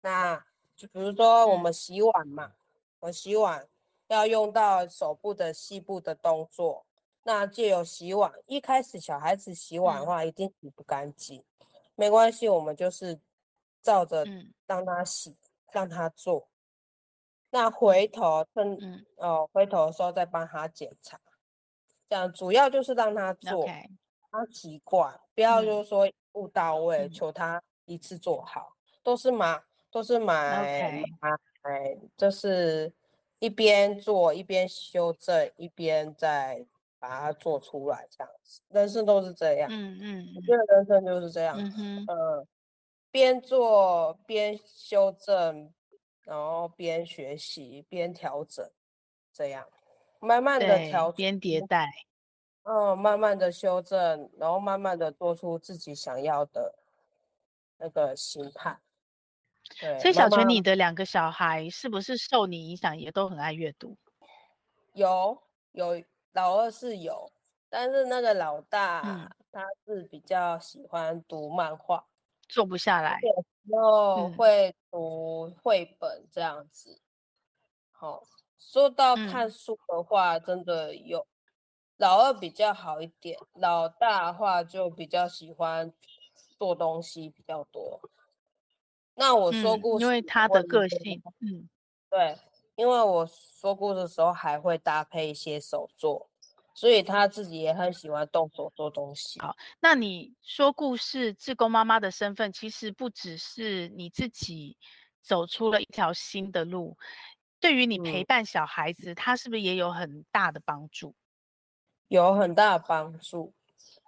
[0.00, 0.44] 那
[0.76, 2.46] 就比如说我们洗碗嘛。
[2.46, 2.52] 嗯
[3.00, 3.64] 我洗碗
[4.08, 6.84] 要用到手部的细部的动作，
[7.22, 13.20] 那就有洗碗，一开始小孩子洗碗的话，一定洗不干净，嗯、没关系，我们就是
[13.82, 14.24] 照着
[14.66, 15.36] 让他洗，嗯、
[15.72, 16.48] 让他做。
[17.50, 21.18] 那回头趁、嗯、哦回头的时候再帮他检查，
[22.08, 23.66] 这样主要就是让他做.
[24.30, 31.02] 他习惯，不要就是说不到位、嗯，求他一次做好，都是买都是买。
[31.62, 32.92] 哎，就是
[33.38, 36.66] 一边做一边修正，一边再
[36.98, 38.60] 把它做出来，这样子。
[38.68, 42.46] 人生都是这样，嗯嗯，我觉得人生就是这样，嗯嗯，
[43.10, 45.72] 边做边修正，
[46.22, 48.70] 然后边学习边调整，
[49.32, 49.66] 这样
[50.20, 51.90] 慢慢的调，边迭代，
[52.64, 56.74] 嗯，慢慢的修正，然后慢慢的做出自己想要的
[57.78, 58.78] 那个形态。
[60.00, 63.96] 所以小泉，你的两个小孩是不是受你影响也都很爱阅读？
[64.94, 65.42] 有
[65.72, 67.30] 有，老二是有，
[67.68, 72.04] 但是那个老大、嗯、他是比较喜欢读漫画，
[72.48, 73.20] 坐不下来，
[73.64, 77.00] 然后会读绘本这样子。
[77.92, 78.22] 好、嗯哦，
[78.58, 81.26] 说到看书的话，真的有、嗯、
[81.98, 85.92] 老二比较好一点，老大的话就比较喜欢
[86.58, 88.00] 做东西比较多。
[89.14, 91.68] 那我说故事、嗯，因为他的个性，嗯，
[92.08, 92.38] 对，
[92.76, 96.30] 因为我说故事的时候还会搭配一些手作，
[96.78, 99.40] 所以他自己也很喜欢动手做东西。
[99.40, 104.76] 好，那你说故事志工妈妈的身份，其实不只是你自己
[105.20, 106.96] 走出了一条新的路，
[107.58, 111.16] 对于你陪伴小孩子，嗯、他是不是也有很大的帮助？
[112.06, 113.52] 有很大的帮助，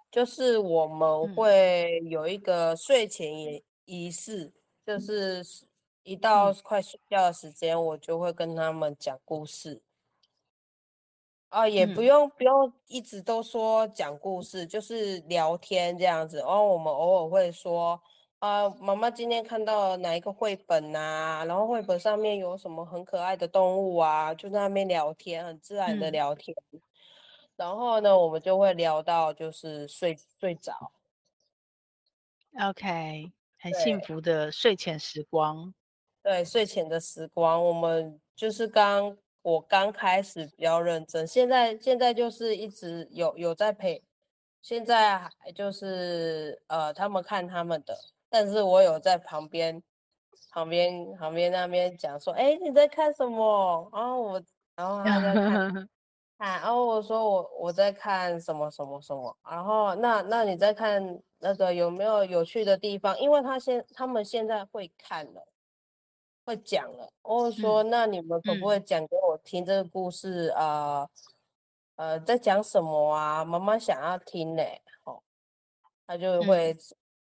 [0.09, 4.53] 就是我们会有一个睡前仪式。
[4.83, 5.43] 就是
[6.03, 9.81] 一到快睡觉的时间，我就会跟他们讲故事。
[11.51, 16.37] 啊，也不用不用一直都说讲故事，就是聊天这样子。
[16.37, 18.01] 然哦，我们偶尔会说，
[18.39, 21.43] 啊，妈妈今天看到哪一个绘本啊？
[21.45, 24.33] 然后绘本上面有什么很可爱的动物啊？
[24.33, 26.55] 就在那边聊天，很自然的聊天。
[27.57, 30.93] 然后呢，我们就会聊到就是睡睡着。
[32.59, 33.31] OK。
[33.63, 35.71] 很幸福的睡前时光，
[36.23, 44.03] 对睡前的时光，我们就是刚我刚开始比较认真，现在现在就是一直有有在陪，
[44.61, 47.97] 现在还就是呃他们看他们的，
[48.29, 49.81] 但是我有在旁边
[50.51, 53.89] 旁边旁边那边讲说，哎，你在看什么？
[53.93, 54.43] 然后我
[54.75, 55.89] 然后他在看。
[56.41, 63.15] 啊，然后我说我我在看什么什么什么，然后那那你在看那个有没有有趣的地方？
[63.19, 65.47] 因为他现他们现在会看了，
[66.51, 67.09] 会讲了。
[67.21, 71.09] 我说、嗯、那你们可不可以讲给我听这个故事啊、嗯？
[71.95, 73.45] 呃，在讲什么啊？
[73.45, 74.63] 妈妈想要听呢。
[75.05, 75.21] 哦，
[76.05, 76.75] 他就会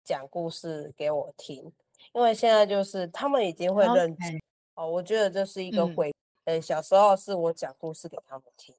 [0.05, 1.73] 讲故事给我听、嗯。
[2.13, 4.41] 因为现在就是他们已经会认知、
[4.75, 8.75] 哦，我觉得这是一个回，呃、嗯，小时候是我讲故事给他们听。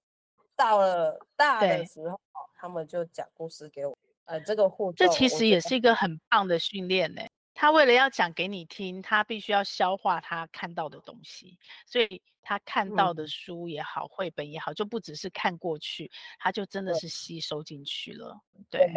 [0.56, 2.20] 到了大的时候，
[2.56, 3.98] 他们就讲故事给我。
[4.26, 7.22] 呃，这个互动，这其实也是一个很棒的训练呢。
[7.60, 11.58] 他为了要讲给你听，他必须要消化他看到的东西，
[11.88, 18.40] 所以他看到的书也好，绘、嗯、本也好，就不只是看过去，他就真的是吸收进去了。
[18.70, 18.88] 对，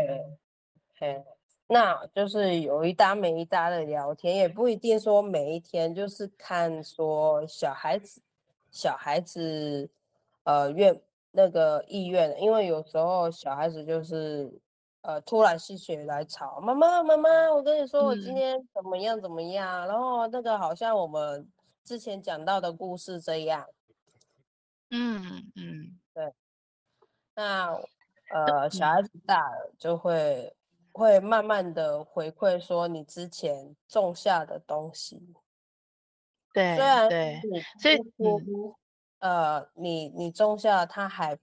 [0.98, 1.24] 对，
[1.66, 8.20] 那就是有一搭没一搭的聊天，也不一定说每一天就是看说小孩子，
[8.70, 9.88] 小孩子，
[10.44, 11.00] 呃，愿。
[11.32, 14.52] 那个意愿，因为有时候小孩子就是，
[15.02, 21.50] 呃，突然心血来潮，妈妈妈妈，我跟你说，我今天怎么样怎么样，嗯，然后那个好像我们
[21.82, 23.66] 之前讲到的故事这样，
[24.90, 26.32] 嗯嗯，对，
[27.34, 27.80] 那
[28.34, 30.54] 呃小孩子大了就会
[30.92, 35.34] 会慢慢的回馈说你之前种下的东西。
[36.52, 37.40] 对，虽然对，
[37.78, 37.96] 所以
[39.20, 41.38] 呃，你你种下它还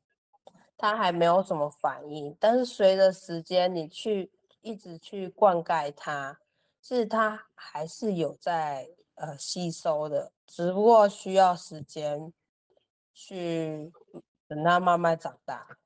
[0.78, 6.39] 它还没有什么反应，但是随着时间你去一直去灌溉它，
[6.84, 12.32] 是它还是有在呃吸收的，只不过需要时间
[13.11, 13.91] 去
[14.47, 15.78] 等它慢慢长大。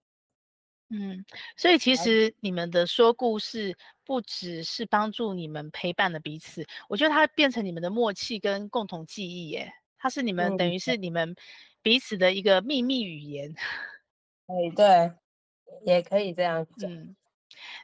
[0.90, 1.24] 嗯，
[1.56, 3.74] 所以其实你们的说故事
[4.04, 9.74] 不只是帮助你们陪伴了彼此，我觉得它变成你们的默契跟共同记忆耶。
[9.98, 11.34] 它是你们、嗯、等于是你们
[11.82, 13.56] 彼此的一个秘密语言。
[14.52, 15.12] 哎，对，
[15.86, 16.92] 也可以这样讲。
[16.92, 17.16] 嗯，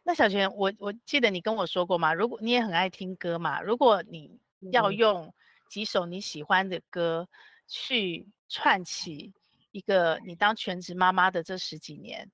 [0.03, 4.39] 那小泉，我我记得你跟我说过嘛，如果你也很爱听歌嘛，如果你
[4.71, 5.33] 要用
[5.69, 7.27] 几首你喜欢的歌
[7.67, 9.33] 去串起
[9.71, 12.29] 一个你当全职妈妈的这十几年。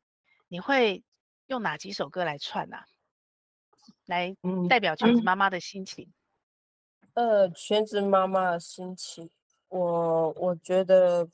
[0.49, 1.03] 你会
[1.47, 2.85] 用哪几首歌来串呢、啊？
[4.05, 4.35] 来
[4.69, 6.13] 代表全职妈妈的心情？
[7.15, 9.27] 嗯、呃，全职妈妈的心情，
[9.69, 11.27] 我我觉得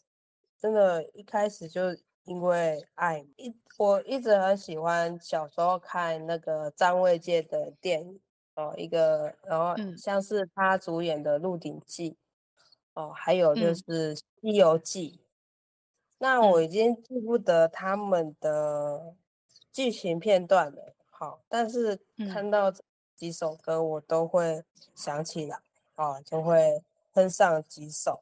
[0.57, 1.81] 真的，一开始就
[2.29, 8.19] 因为爱一，我一直很喜欢小时候看那个张卫健的电影
[8.53, 12.11] 哦，一个然后像是他主演的《鹿鼎记》
[12.93, 15.19] 哦，还有就是《西游记》。
[16.19, 19.15] 那我已经记不得他们的
[19.73, 21.99] 剧情片段了，好，但是
[22.31, 22.71] 看到
[23.15, 24.63] 几首歌，我都会
[24.93, 25.57] 想起来，
[25.95, 28.21] 啊，就会哼上几首。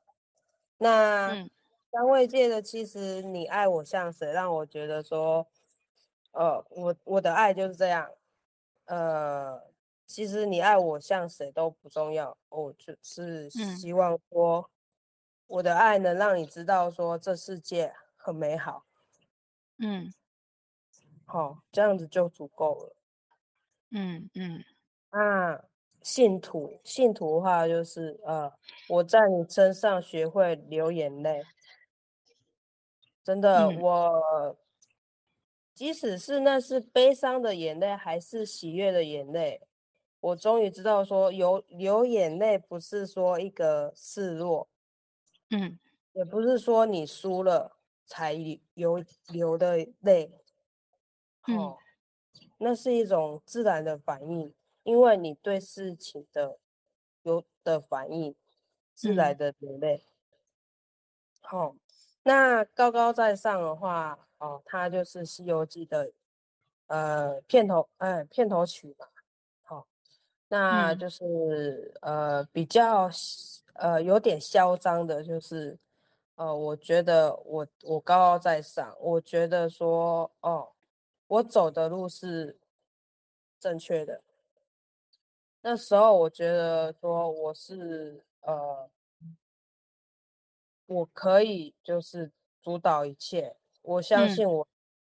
[0.77, 1.45] 那
[1.91, 5.47] 张卫健的《其实你爱我像谁》，让我觉得说，
[6.31, 8.09] 呃，我我的爱就是这样，
[8.85, 9.61] 呃，
[10.05, 14.69] 其实你爱我像谁都不重要，我就是希望说。
[15.47, 18.83] 我的爱能让你知道，说这世界很美好。
[19.79, 20.11] 嗯，
[21.25, 22.95] 好、哦，这样子就足够了。
[23.91, 24.63] 嗯嗯。
[25.11, 25.63] 啊，
[26.01, 28.51] 信徒，信徒的话就是，呃，
[28.89, 31.41] 我在你身上学会流眼泪。
[33.27, 34.57] 真的，嗯、我
[35.73, 39.67] 即使是那是悲伤的眼泪，还是喜悦的眼泪，
[40.21, 44.69] 我终于知道说，有流眼泪不是说一个示弱。
[45.49, 45.77] 嗯，
[46.13, 48.31] 也不是说你输了才
[48.75, 49.03] 流
[49.33, 50.31] 流的泪，
[51.47, 51.77] 哦、嗯，
[52.59, 54.53] 那是一种自然的反应，
[54.83, 56.57] 因为你对事情的
[57.23, 58.33] 有的反应，
[58.95, 60.05] 自然的流泪。
[61.41, 61.75] 好、嗯哦，
[62.27, 66.11] 那高高在上的话，哦，它就是《西游记》的
[66.87, 69.07] 呃片头，呃片头曲嘛。
[70.49, 73.09] 那就是、嗯、呃比较
[73.75, 75.77] 呃有点嚣张的，就是
[76.35, 80.69] 呃我觉得我我高高在上，我觉得说哦
[81.27, 82.57] 我走的路是
[83.57, 84.21] 正确的。
[85.61, 88.89] 那时候我觉得说我是呃
[90.87, 92.31] 我可以就是
[92.61, 94.67] 主导一切，我相信我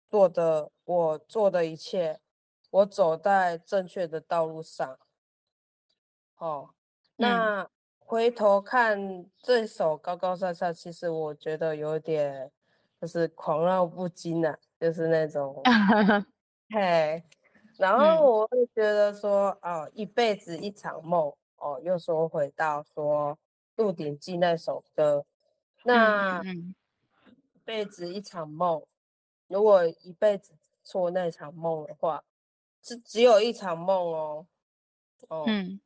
[0.09, 2.21] 做的、嗯、我做的一切，
[2.71, 4.99] 我走在正确的道路上。
[6.37, 6.71] 哦，
[7.17, 7.69] 那
[7.99, 12.51] 回头看这首高高在上，其实我觉得有点
[13.01, 15.63] 就是狂绕不惊啊，就是那种，
[16.71, 17.23] 嘿，
[17.79, 23.33] 然后我会觉得说，哦，一辈子一场梦，哦，又说回到说
[23.77, 25.25] 《鹿鼎记》那首歌，
[25.85, 28.83] 那一辈子一场梦，
[29.49, 32.25] 如果一辈子做那场梦的话，
[32.83, 34.47] 只只有一场梦哦，
[35.29, 35.45] 哦。
[35.47, 35.81] 嗯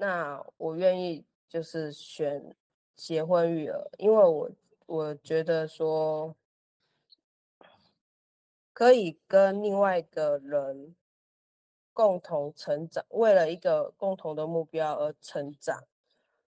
[0.00, 2.54] 那我愿意就是选
[2.94, 4.50] 结婚育儿，因为我
[4.86, 6.36] 我觉得说
[8.72, 10.94] 可以跟另外一个人
[11.92, 15.82] 共同成长，为了一个共同的目标而成长，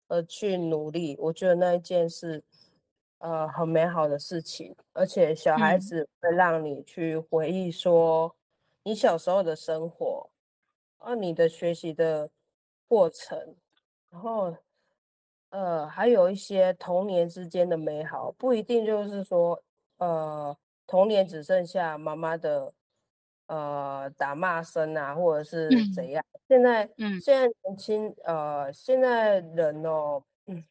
[0.08, 1.16] 而去努力。
[1.20, 2.44] 我觉得那一件事，
[3.20, 8.36] 呃，很美好的事情，而且小孩子会让你去回忆说
[8.84, 10.30] 你小时候的生活，
[10.98, 12.30] 啊，你的学习的。
[12.88, 13.56] 过程，
[14.12, 14.56] 然后，
[15.50, 19.60] 呃，还有一些童年之间的美好，不一定就是说，
[19.98, 22.72] 呃，童年只剩下妈妈的，
[23.48, 26.24] 呃，打骂声啊，或者是怎样。
[26.32, 30.64] 嗯、现在，嗯，现在年轻，呃，现在人哦，嗯，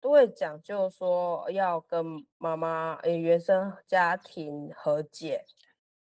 [0.00, 5.44] 都会讲究说要跟妈妈，呃，原生家庭和解。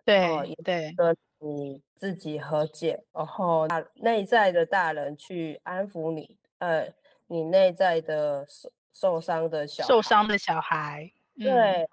[0.04, 6.92] 对、哦、对，跟你自己和解，然后内在的大人去安抚你，呃，
[7.28, 11.88] 你内在的受受伤的小受伤的小孩，对，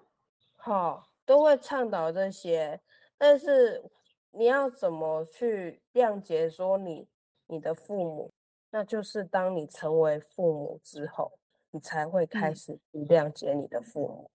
[0.56, 2.80] 好、嗯哦，都会倡导这些。
[3.20, 3.84] 但是
[4.30, 7.06] 你要怎么去谅解说你
[7.48, 8.32] 你的父母？
[8.70, 11.30] 那就是当你成为父母之后，
[11.70, 14.30] 你才会开始谅解你的父母。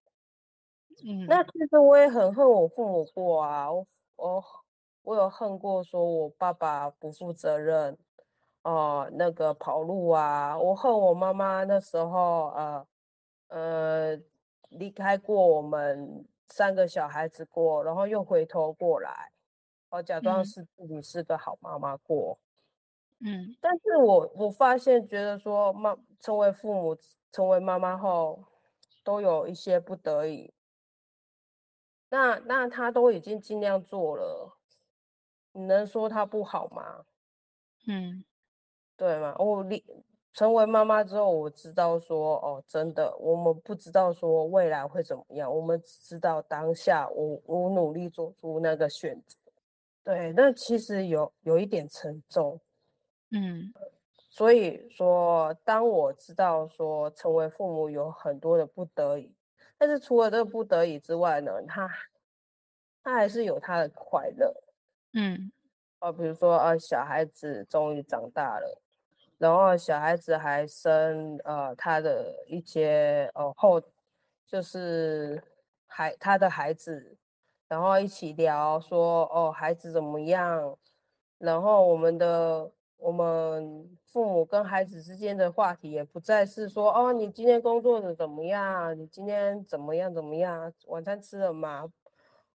[1.03, 4.43] 嗯，那其实我也很恨我父母过啊，我我
[5.01, 7.97] 我有恨过说我爸爸不负责任，
[8.61, 12.87] 哦、呃，那个跑路啊，我恨我妈妈那时候呃
[13.47, 14.19] 呃
[14.69, 19.31] 离开过我们三个小孩子过，然后又回头过来。
[19.89, 22.37] 我假装是自己是个好妈妈过，
[23.19, 26.97] 嗯，但是我我发现觉得说妈成为父母
[27.31, 28.43] 成为妈妈后，
[29.03, 30.53] 都有一些不得已，
[32.09, 34.57] 那那他都已经尽量做了，
[35.53, 37.05] 你能说他不好吗？
[37.87, 38.23] 嗯，
[38.97, 39.35] 对吗？
[39.37, 39.83] 我离
[40.35, 49.37] 成为妈妈之后，我知道说哦，真的，我们不知道说未来会怎么样，我们只知道当下我我努力做出那个选择。
[50.03, 52.59] 对，那其实有有一点沉重，
[53.31, 53.73] 嗯，
[54.29, 59.33] 所以说，当我知道说成为父母有很多的不得已，
[59.77, 61.89] 但是除了这个不得已之外呢，他
[63.01, 64.53] 他还是有他的快乐，
[65.13, 65.49] 嗯，
[66.01, 68.81] 哦，比如说啊，小孩子终于长大了，
[69.37, 73.81] 然后小孩子还生呃他的一些呃后，
[74.45, 75.41] 就是
[75.87, 77.17] 孩他的孩子。
[77.67, 80.77] 然后一起聊说哦，孩子怎么样？
[81.39, 88.97] 然后我们的我们父母跟孩子之间的话题也不再是说哦，你今天工作的怎么样？
[88.97, 90.71] 你今天怎么样怎么样？
[90.85, 91.91] 晚餐吃了吗？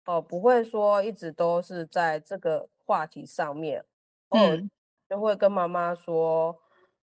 [0.06, 3.84] 哦，不会说一直都是在这个话题上面，
[4.30, 4.70] 哦，嗯，
[5.10, 6.56] 就会跟妈妈说，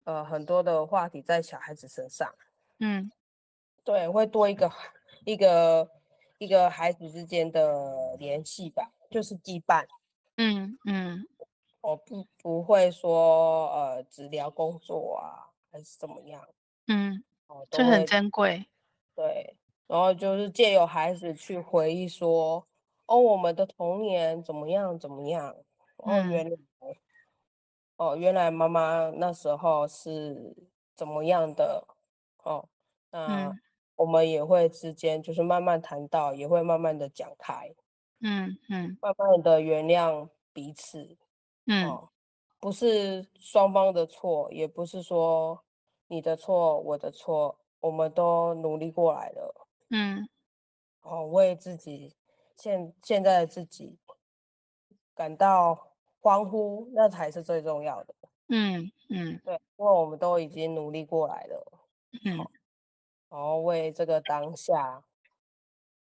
[0.04, 2.34] 呃，很多的话题在小孩子身上，
[2.78, 3.10] 嗯，
[3.84, 4.70] 对，会多一个
[5.24, 5.90] 一个。
[6.38, 9.86] 一个孩子之间的联系吧，就是羁绊。
[10.36, 11.24] 嗯嗯，
[11.80, 16.46] 我不不会说呃只聊工作啊，还是怎么样。
[16.88, 17.22] 嗯，
[17.70, 18.66] 这很珍贵。
[19.14, 22.66] 对，然后就是借由孩子去回忆说，
[23.06, 25.54] 哦，我们的童年怎么样怎么样。
[25.98, 26.96] 哦，原来，嗯、
[27.96, 30.54] 哦，原来妈妈那时候是
[30.94, 31.86] 怎么样的。
[32.44, 32.68] 哦，
[33.10, 33.48] 那。
[33.48, 33.60] 嗯
[33.96, 37.72] 我们也会之间就是慢慢谈到，也会慢慢的讲开，
[38.22, 41.16] 嗯嗯，慢慢的原谅彼此，
[41.66, 42.10] 嗯、哦，
[42.58, 45.64] 不是双方的错，也不是说
[46.08, 50.28] 你的错我的错，我们都努力过来了，嗯，
[51.02, 52.16] 哦，为自己
[52.56, 53.96] 现现在的自己
[55.14, 55.93] 感到
[56.24, 58.14] 欢呼，那才是最重要的，
[58.48, 61.72] 嗯嗯，对，因为我们都已经努力过来了，
[62.24, 62.40] 嗯。
[62.40, 62.50] 哦
[63.30, 65.02] 然后为这个当下，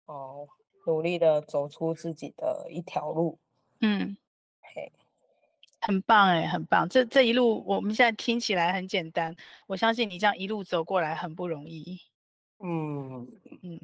[0.06, 0.46] 哦，
[0.86, 3.40] 努力的走出自己的一条路。
[3.80, 4.18] 嗯，
[4.60, 4.92] 嘿，
[5.80, 6.90] 很棒哎，很棒。
[6.90, 9.34] 这这一路我们现在听起来很简单，
[9.66, 12.02] 我相信你这样一路走过来很不容易。
[12.60, 13.22] 嗯
[13.64, 13.80] 嗯，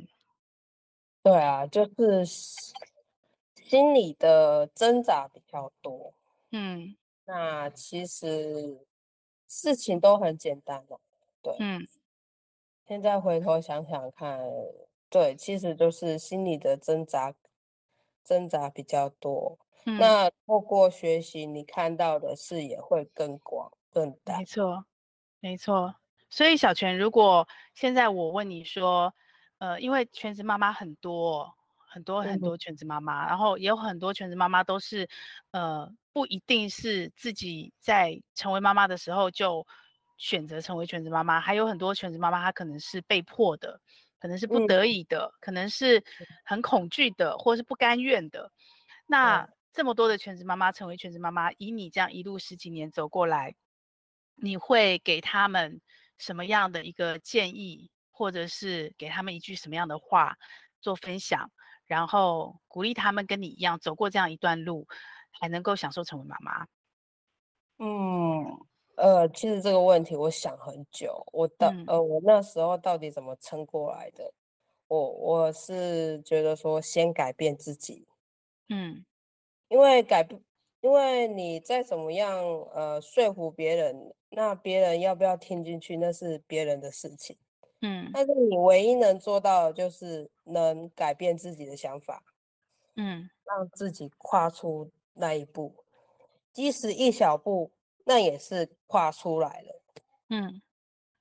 [1.24, 6.14] 对啊，就是心里的挣扎比较多。
[6.52, 6.95] 嗯，
[7.26, 8.86] 那其实
[9.48, 11.00] 事情都很简单的，
[11.41, 11.88] 对，嗯。
[12.86, 14.39] 现在回头想想看，
[15.10, 17.34] 对，其实就是心里的挣扎，
[18.24, 19.60] 挣扎比较多。
[19.86, 24.38] 嗯、那透过学习，你看到的视野会更广、更大。
[24.38, 24.86] 没错，
[25.41, 25.95] 没错。
[26.30, 29.14] 所以小泉，如果现在我问你说，
[29.58, 31.54] 呃，因为全职妈妈很多，
[31.89, 35.10] 很多很多全职妈妈，嗯、然后也有很多全职妈妈都是，
[35.52, 39.63] 呃，不一定是自己在成为妈妈的时候就。
[40.20, 43.80] 选择成为全职妈妈，还有很多全职妈妈，她可能是被迫的，
[44.18, 46.03] 可能是不得已的，嗯、可能是
[46.43, 48.51] 很恐惧的，或是不甘愿的。
[49.05, 53.53] 那、嗯、这么多的全职妈妈成为全职妈妈，以你这样一路十几年走过来，
[54.34, 55.80] 你会给他们
[56.18, 60.36] 什么样的一个建议，或者是给他们一句什么样的话
[60.82, 61.51] 做分享，
[61.86, 64.88] 然后鼓励他们跟你一样走过这样一段路，
[65.40, 66.68] 还能够享受成为妈妈？
[67.80, 68.58] 嗯。
[68.98, 74.34] 呃，其实这个问题我想很久，我到、嗯、呃，我那时候到底怎么撑过来的？
[74.88, 78.08] 我我是觉得说，先改变自己，
[78.70, 79.06] 嗯，
[79.70, 80.42] 因为改变，
[80.82, 87.38] 因为你再怎么样呃说服别人，那别人要不要听进去，那是别人的事情，
[87.82, 92.24] 嗯，但是你唯一能做到的就是能改变自己的想法，
[92.96, 95.76] 嗯，让自己跨出那一步，
[96.53, 97.72] 即使一小步。
[98.09, 99.82] 那也是跨出来了，
[100.30, 100.61] 嗯，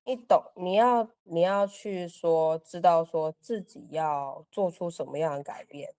[0.05, 5.93] 你懂，你要你要去说，知道说自己要做出什么样的改变，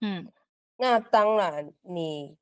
[0.00, 0.32] 嗯，
[0.78, 2.38] 那当然你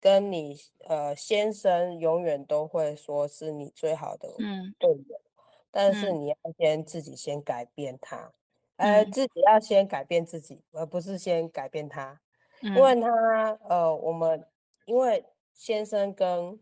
[0.00, 4.32] 跟你呃先生永远都会说是你最好的
[4.78, 5.30] 队友，嗯、
[5.70, 8.32] 但是你要先自己先改变他，
[8.76, 12.20] 嗯、呃，自己要先改变自己，而不是先改变他，嗯、
[12.62, 13.08] 因为他
[13.68, 14.46] 呃，我们
[14.86, 16.58] 因为先生跟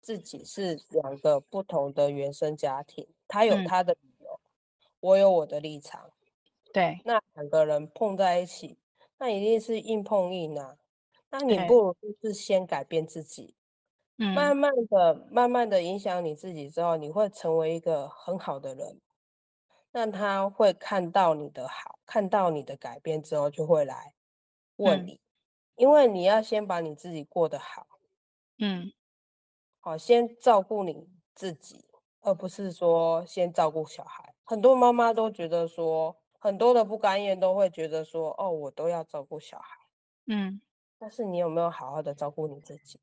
[0.00, 6.10] 自己是两个不同的原生家庭，他有他的理由，嗯、我有我的立场，
[6.72, 8.78] 对，那两个人碰在一起，
[9.18, 10.76] 那一定是硬碰硬啊。
[11.30, 13.56] 那你不如就是先改变自己，
[14.18, 19.00] 嗯，慢慢的、慢慢的影响你自己之后，你会成为一个很好的人。
[19.90, 24.13] 那他会看到你的好，看到你的改变之后，就会来
[24.76, 25.20] 问你，嗯、
[25.76, 27.86] 因为你要先把你自己过得好，
[28.58, 28.92] 嗯，
[29.80, 31.84] 好，先照顾你自己，
[32.20, 34.34] 而不是说先照顾小孩。
[34.44, 39.76] 很多妈妈都觉得说，很多的不甘愿都会觉得说，哦，我都要照顾小孩，
[40.26, 40.60] 嗯。
[40.98, 42.98] 但是你有没有好好的照顾你自己？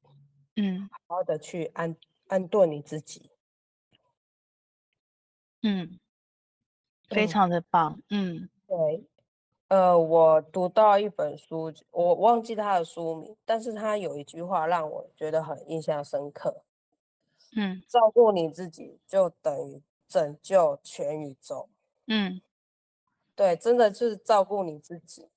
[0.55, 1.95] 嗯，好好的去安
[2.27, 3.29] 安顿你自己。
[5.63, 5.99] 嗯，
[7.09, 8.01] 非常的棒。
[8.09, 9.05] 嗯，对。
[9.71, 16.65] 呃，我读到一本书，我忘记它的书名，但是它有一句话让我觉得很印象深刻。
[17.55, 21.69] 嗯，照顾你自己就等于拯救全宇宙。
[22.07, 22.41] 嗯，
[23.33, 25.29] 对，真的就是照顾你自己，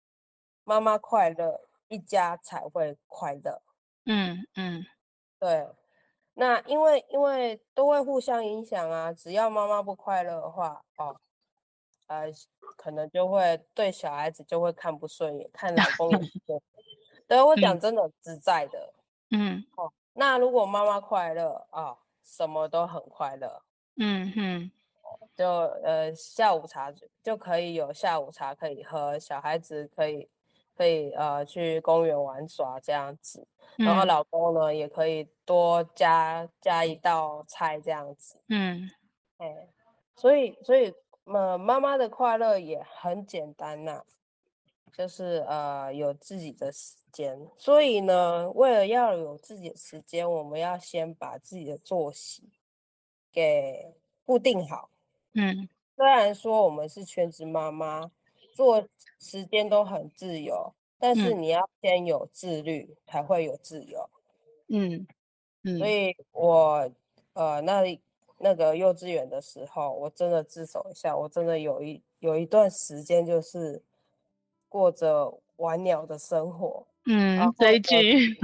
[0.64, 1.60] 妈妈快乐。
[1.88, 3.62] 一家才会快乐，
[4.06, 4.84] 嗯嗯，
[5.38, 5.68] 对，
[6.32, 11.14] 那因为因为都会互相影响啊，只要妈妈不快乐的话，哦，
[12.06, 12.26] 呃，
[12.76, 16.62] 可能就会对小孩子就会看不顺眼，看老公也不顺眼，
[17.26, 18.92] 对，我讲真的实在的，
[19.30, 23.62] 嗯，哦，那如果妈妈快乐啊，哦，什么都很快乐，
[23.96, 24.70] 嗯哼，
[25.34, 25.46] 就
[25.82, 26.92] 呃下午茶
[27.22, 30.28] 就可以有下午茶可以喝，小孩子可以。
[30.76, 33.46] 可以呃去公园玩耍这样子，
[33.76, 38.90] 然后老公呢、嗯、也可以多加加一道菜这样子，嗯，
[39.38, 39.68] 哎，
[40.16, 40.92] 所以所以
[41.24, 44.04] 呃妈妈的快乐也很简单呐、啊，
[44.92, 52.50] 就是呃有自己的时间，所以呢为了要有自己的时间，我们要先把自己的作息
[53.32, 53.94] 给
[54.24, 54.90] 固定好，
[55.34, 58.10] 嗯，虽然说我们是全职妈妈。
[58.54, 64.08] 做时间都很自由，但是你要先有自律，嗯、才会有自由。
[64.68, 65.04] 嗯
[65.64, 66.88] 嗯，所以我
[67.32, 67.82] 呃那
[68.44, 73.80] 那个幼稚园的时候，我真的自首一下，我真的有一有一段时间就是
[74.68, 76.86] 过着玩鸟的生活。
[77.06, 78.36] 嗯， 追剧。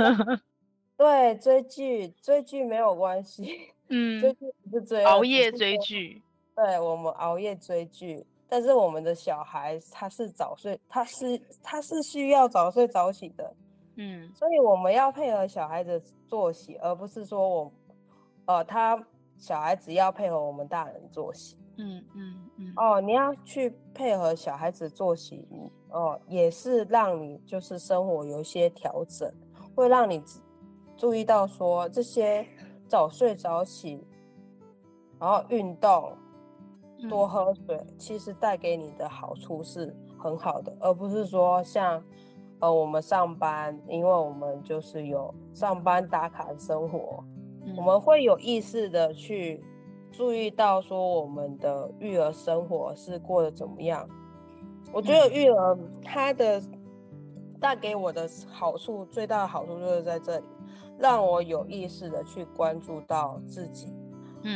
[0.96, 3.74] 对，追剧追剧没有关系。
[3.92, 4.38] 嗯，追剧
[4.70, 6.22] 不是追熬夜追剧。
[6.57, 8.24] 对，我们熬夜追剧。
[8.48, 13.55] 但是我们的小孩他是早睡，他是他是需要早睡早起的，
[13.96, 17.72] 嗯，所以我们要配合小孩子作息，而不是说我，
[18.46, 18.96] 呃，他
[19.41, 25.49] 小孩子要配合我们大人作息，嗯嗯嗯，哦，你要去配合小孩子作息，
[25.91, 29.28] 哦，也是让你就是生活有一些调整，
[29.74, 30.22] 会让你
[30.97, 32.47] 注意到说这些
[32.86, 34.07] 早睡早起，
[35.18, 36.12] 然后运动。
[37.09, 42.05] 多喝水，其实带给你的好处是很好的，而不是说像，
[42.59, 47.24] 呃，我们上班，因为我们就是有上班打卡的生活，
[47.64, 49.62] 嗯、我们会有意识的去
[50.11, 54.08] 注意到说我们的育儿生活是过得怎么样。
[54.92, 56.61] 我觉得育儿它的
[57.61, 60.44] 带给我的好处，最大的好处就是在这里，
[60.98, 63.86] 让我有意识的去关注到自己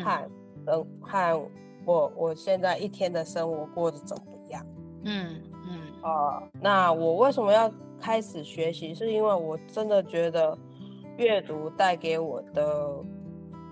[0.05, 0.29] 和，
[0.67, 1.49] 嗯，和。
[1.87, 4.65] 我我现在一天的生活过得怎么样？
[5.03, 8.95] 嗯嗯啊、呃，那我为什么要开始学习？
[8.95, 10.57] 是因为我真的觉得
[11.17, 13.03] 阅读带给我的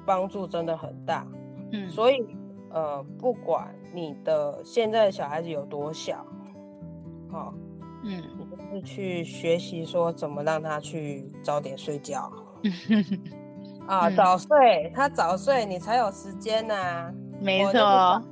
[0.07, 1.27] 帮助真的很大。
[1.73, 2.25] 嗯，所以
[2.71, 6.25] 呃，不管你的现在的小孩子有多小，
[7.31, 7.55] 好、呃，
[8.05, 12.31] 嗯，你就是去学习说怎么让他去早点睡觉。
[13.87, 17.13] 啊，早睡，他早睡，你才有时间呐、啊。
[17.41, 18.23] 没错，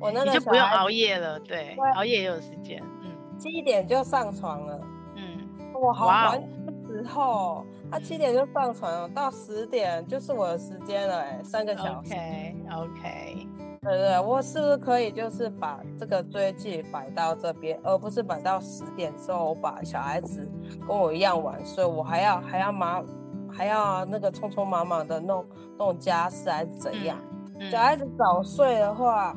[0.00, 4.80] 我那个你就不用熬夜了，对，对熬夜也有时间，嗯，七点就上床了，
[5.14, 5.48] 嗯，
[5.80, 13.46] 我好晚的时候，他七点就上床了，到十点就是我的时间了，哎，三个小时，OK OK，
[13.82, 20.48] 对对，我是不是可以就是把这个追剧摆到这边，而不是摆到十点之后，我把小孩子
[20.88, 23.04] 跟我一样晚睡，我还要还要忙，
[23.50, 25.44] 还要那个匆匆忙忙的弄
[25.76, 27.18] 弄家事还是怎样？
[27.60, 29.36] 嗯小孩子早睡的话，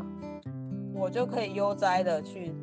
[0.96, 2.56] 我就可以悠哉的去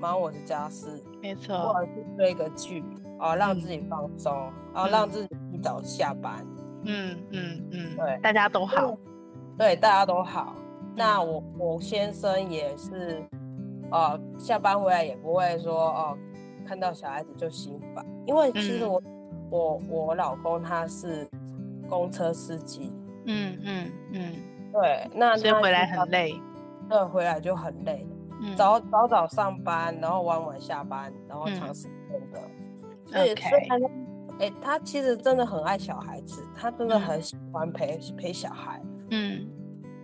[0.00, 2.82] 忙我的家事，没错，或者是追个剧
[3.22, 4.32] 啊，让自己放松，
[4.74, 6.44] 哦，让自己疲早下班。
[6.84, 8.96] 嗯嗯嗯，对，大家都好，
[9.56, 10.56] 对，大家都好。
[10.96, 13.22] 那我我先生也是，
[13.92, 16.18] 呃，下班回来也不会说哦、呃，
[16.66, 21.24] 看到小孩子就心烦，因为其实我、嗯、我我老公他是
[21.88, 22.92] 公车司机，
[23.26, 24.34] 嗯嗯嗯，
[24.72, 26.34] 对，那所以回来很累，
[26.88, 28.04] 对，回来就很累，
[28.42, 32.40] 嗯、早早早上班，然后晚晚下班，然后长时间的，
[33.12, 33.76] 嗯、所以他
[34.40, 39.46] 哎，他其实真的很爱小孩子，他真的很喜欢陪、嗯、陪小孩，嗯。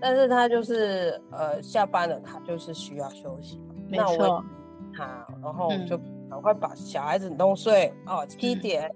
[0.01, 3.61] 但是他就是呃下班了，他就是需要休息。
[3.89, 4.17] 没错。
[4.17, 4.45] 那我
[4.95, 5.99] 他，然后就
[6.31, 8.95] 赶快把小孩子弄睡、嗯、哦，七点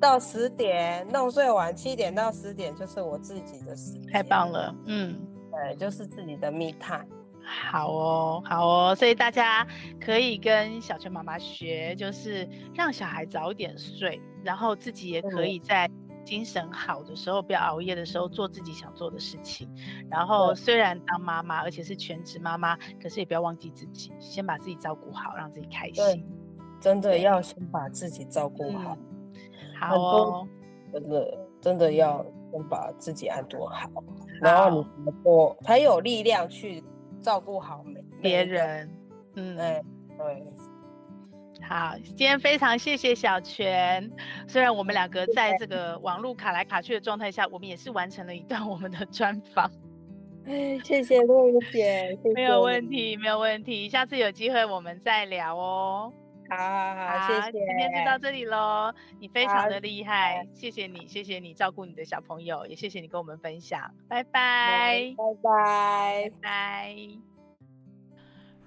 [0.00, 4.12] 到十点弄睡完，七点到十点就是我自己的时间。
[4.12, 5.18] 太棒了，嗯，
[5.50, 7.08] 对，就是自己的 me time。
[7.50, 9.66] 好哦，好哦，所以大家
[10.00, 15.90] 可以跟小泉妈妈学，就是让小孩早点睡，然后自己也可以在。
[16.22, 19.68] 精神好的时候，不要熬夜的时候，做自己想做的事情。
[20.08, 26.24] 然后虽然当妈妈，而且是全职妈妈，可是也不要忘记自己，先把自己照顾好，让自己开心。
[26.78, 28.96] 真的要先把自己照顾好。
[29.00, 29.34] 嗯、
[29.80, 30.48] 好哦，
[30.92, 34.04] 真的真的要先把自己安顿好，好
[34.42, 36.84] 然后你我才有力量去
[37.20, 37.84] 照顾好
[38.20, 38.90] 别人。
[39.34, 39.82] 嗯，对
[40.18, 40.44] 对。
[41.62, 44.10] 好，今天非常谢谢小泉。
[44.48, 49.70] 虽然我们两个在这个网络卡来卡去的状态下，我们也是完成了一段 我们的专访。
[50.82, 53.88] 谢谢露露姐，没有问题，没有问题。
[53.88, 56.12] 下次有机会我们再聊哦。
[56.50, 57.66] 好好好，好，谢谢。
[57.66, 58.92] 今天就到这里喽。
[59.18, 63.94] 你非常的厉害，谢谢你，谢谢你照顾你的小朋友，也谢谢你跟我们分享。
[64.08, 67.29] 拜拜，拜拜，拜拜。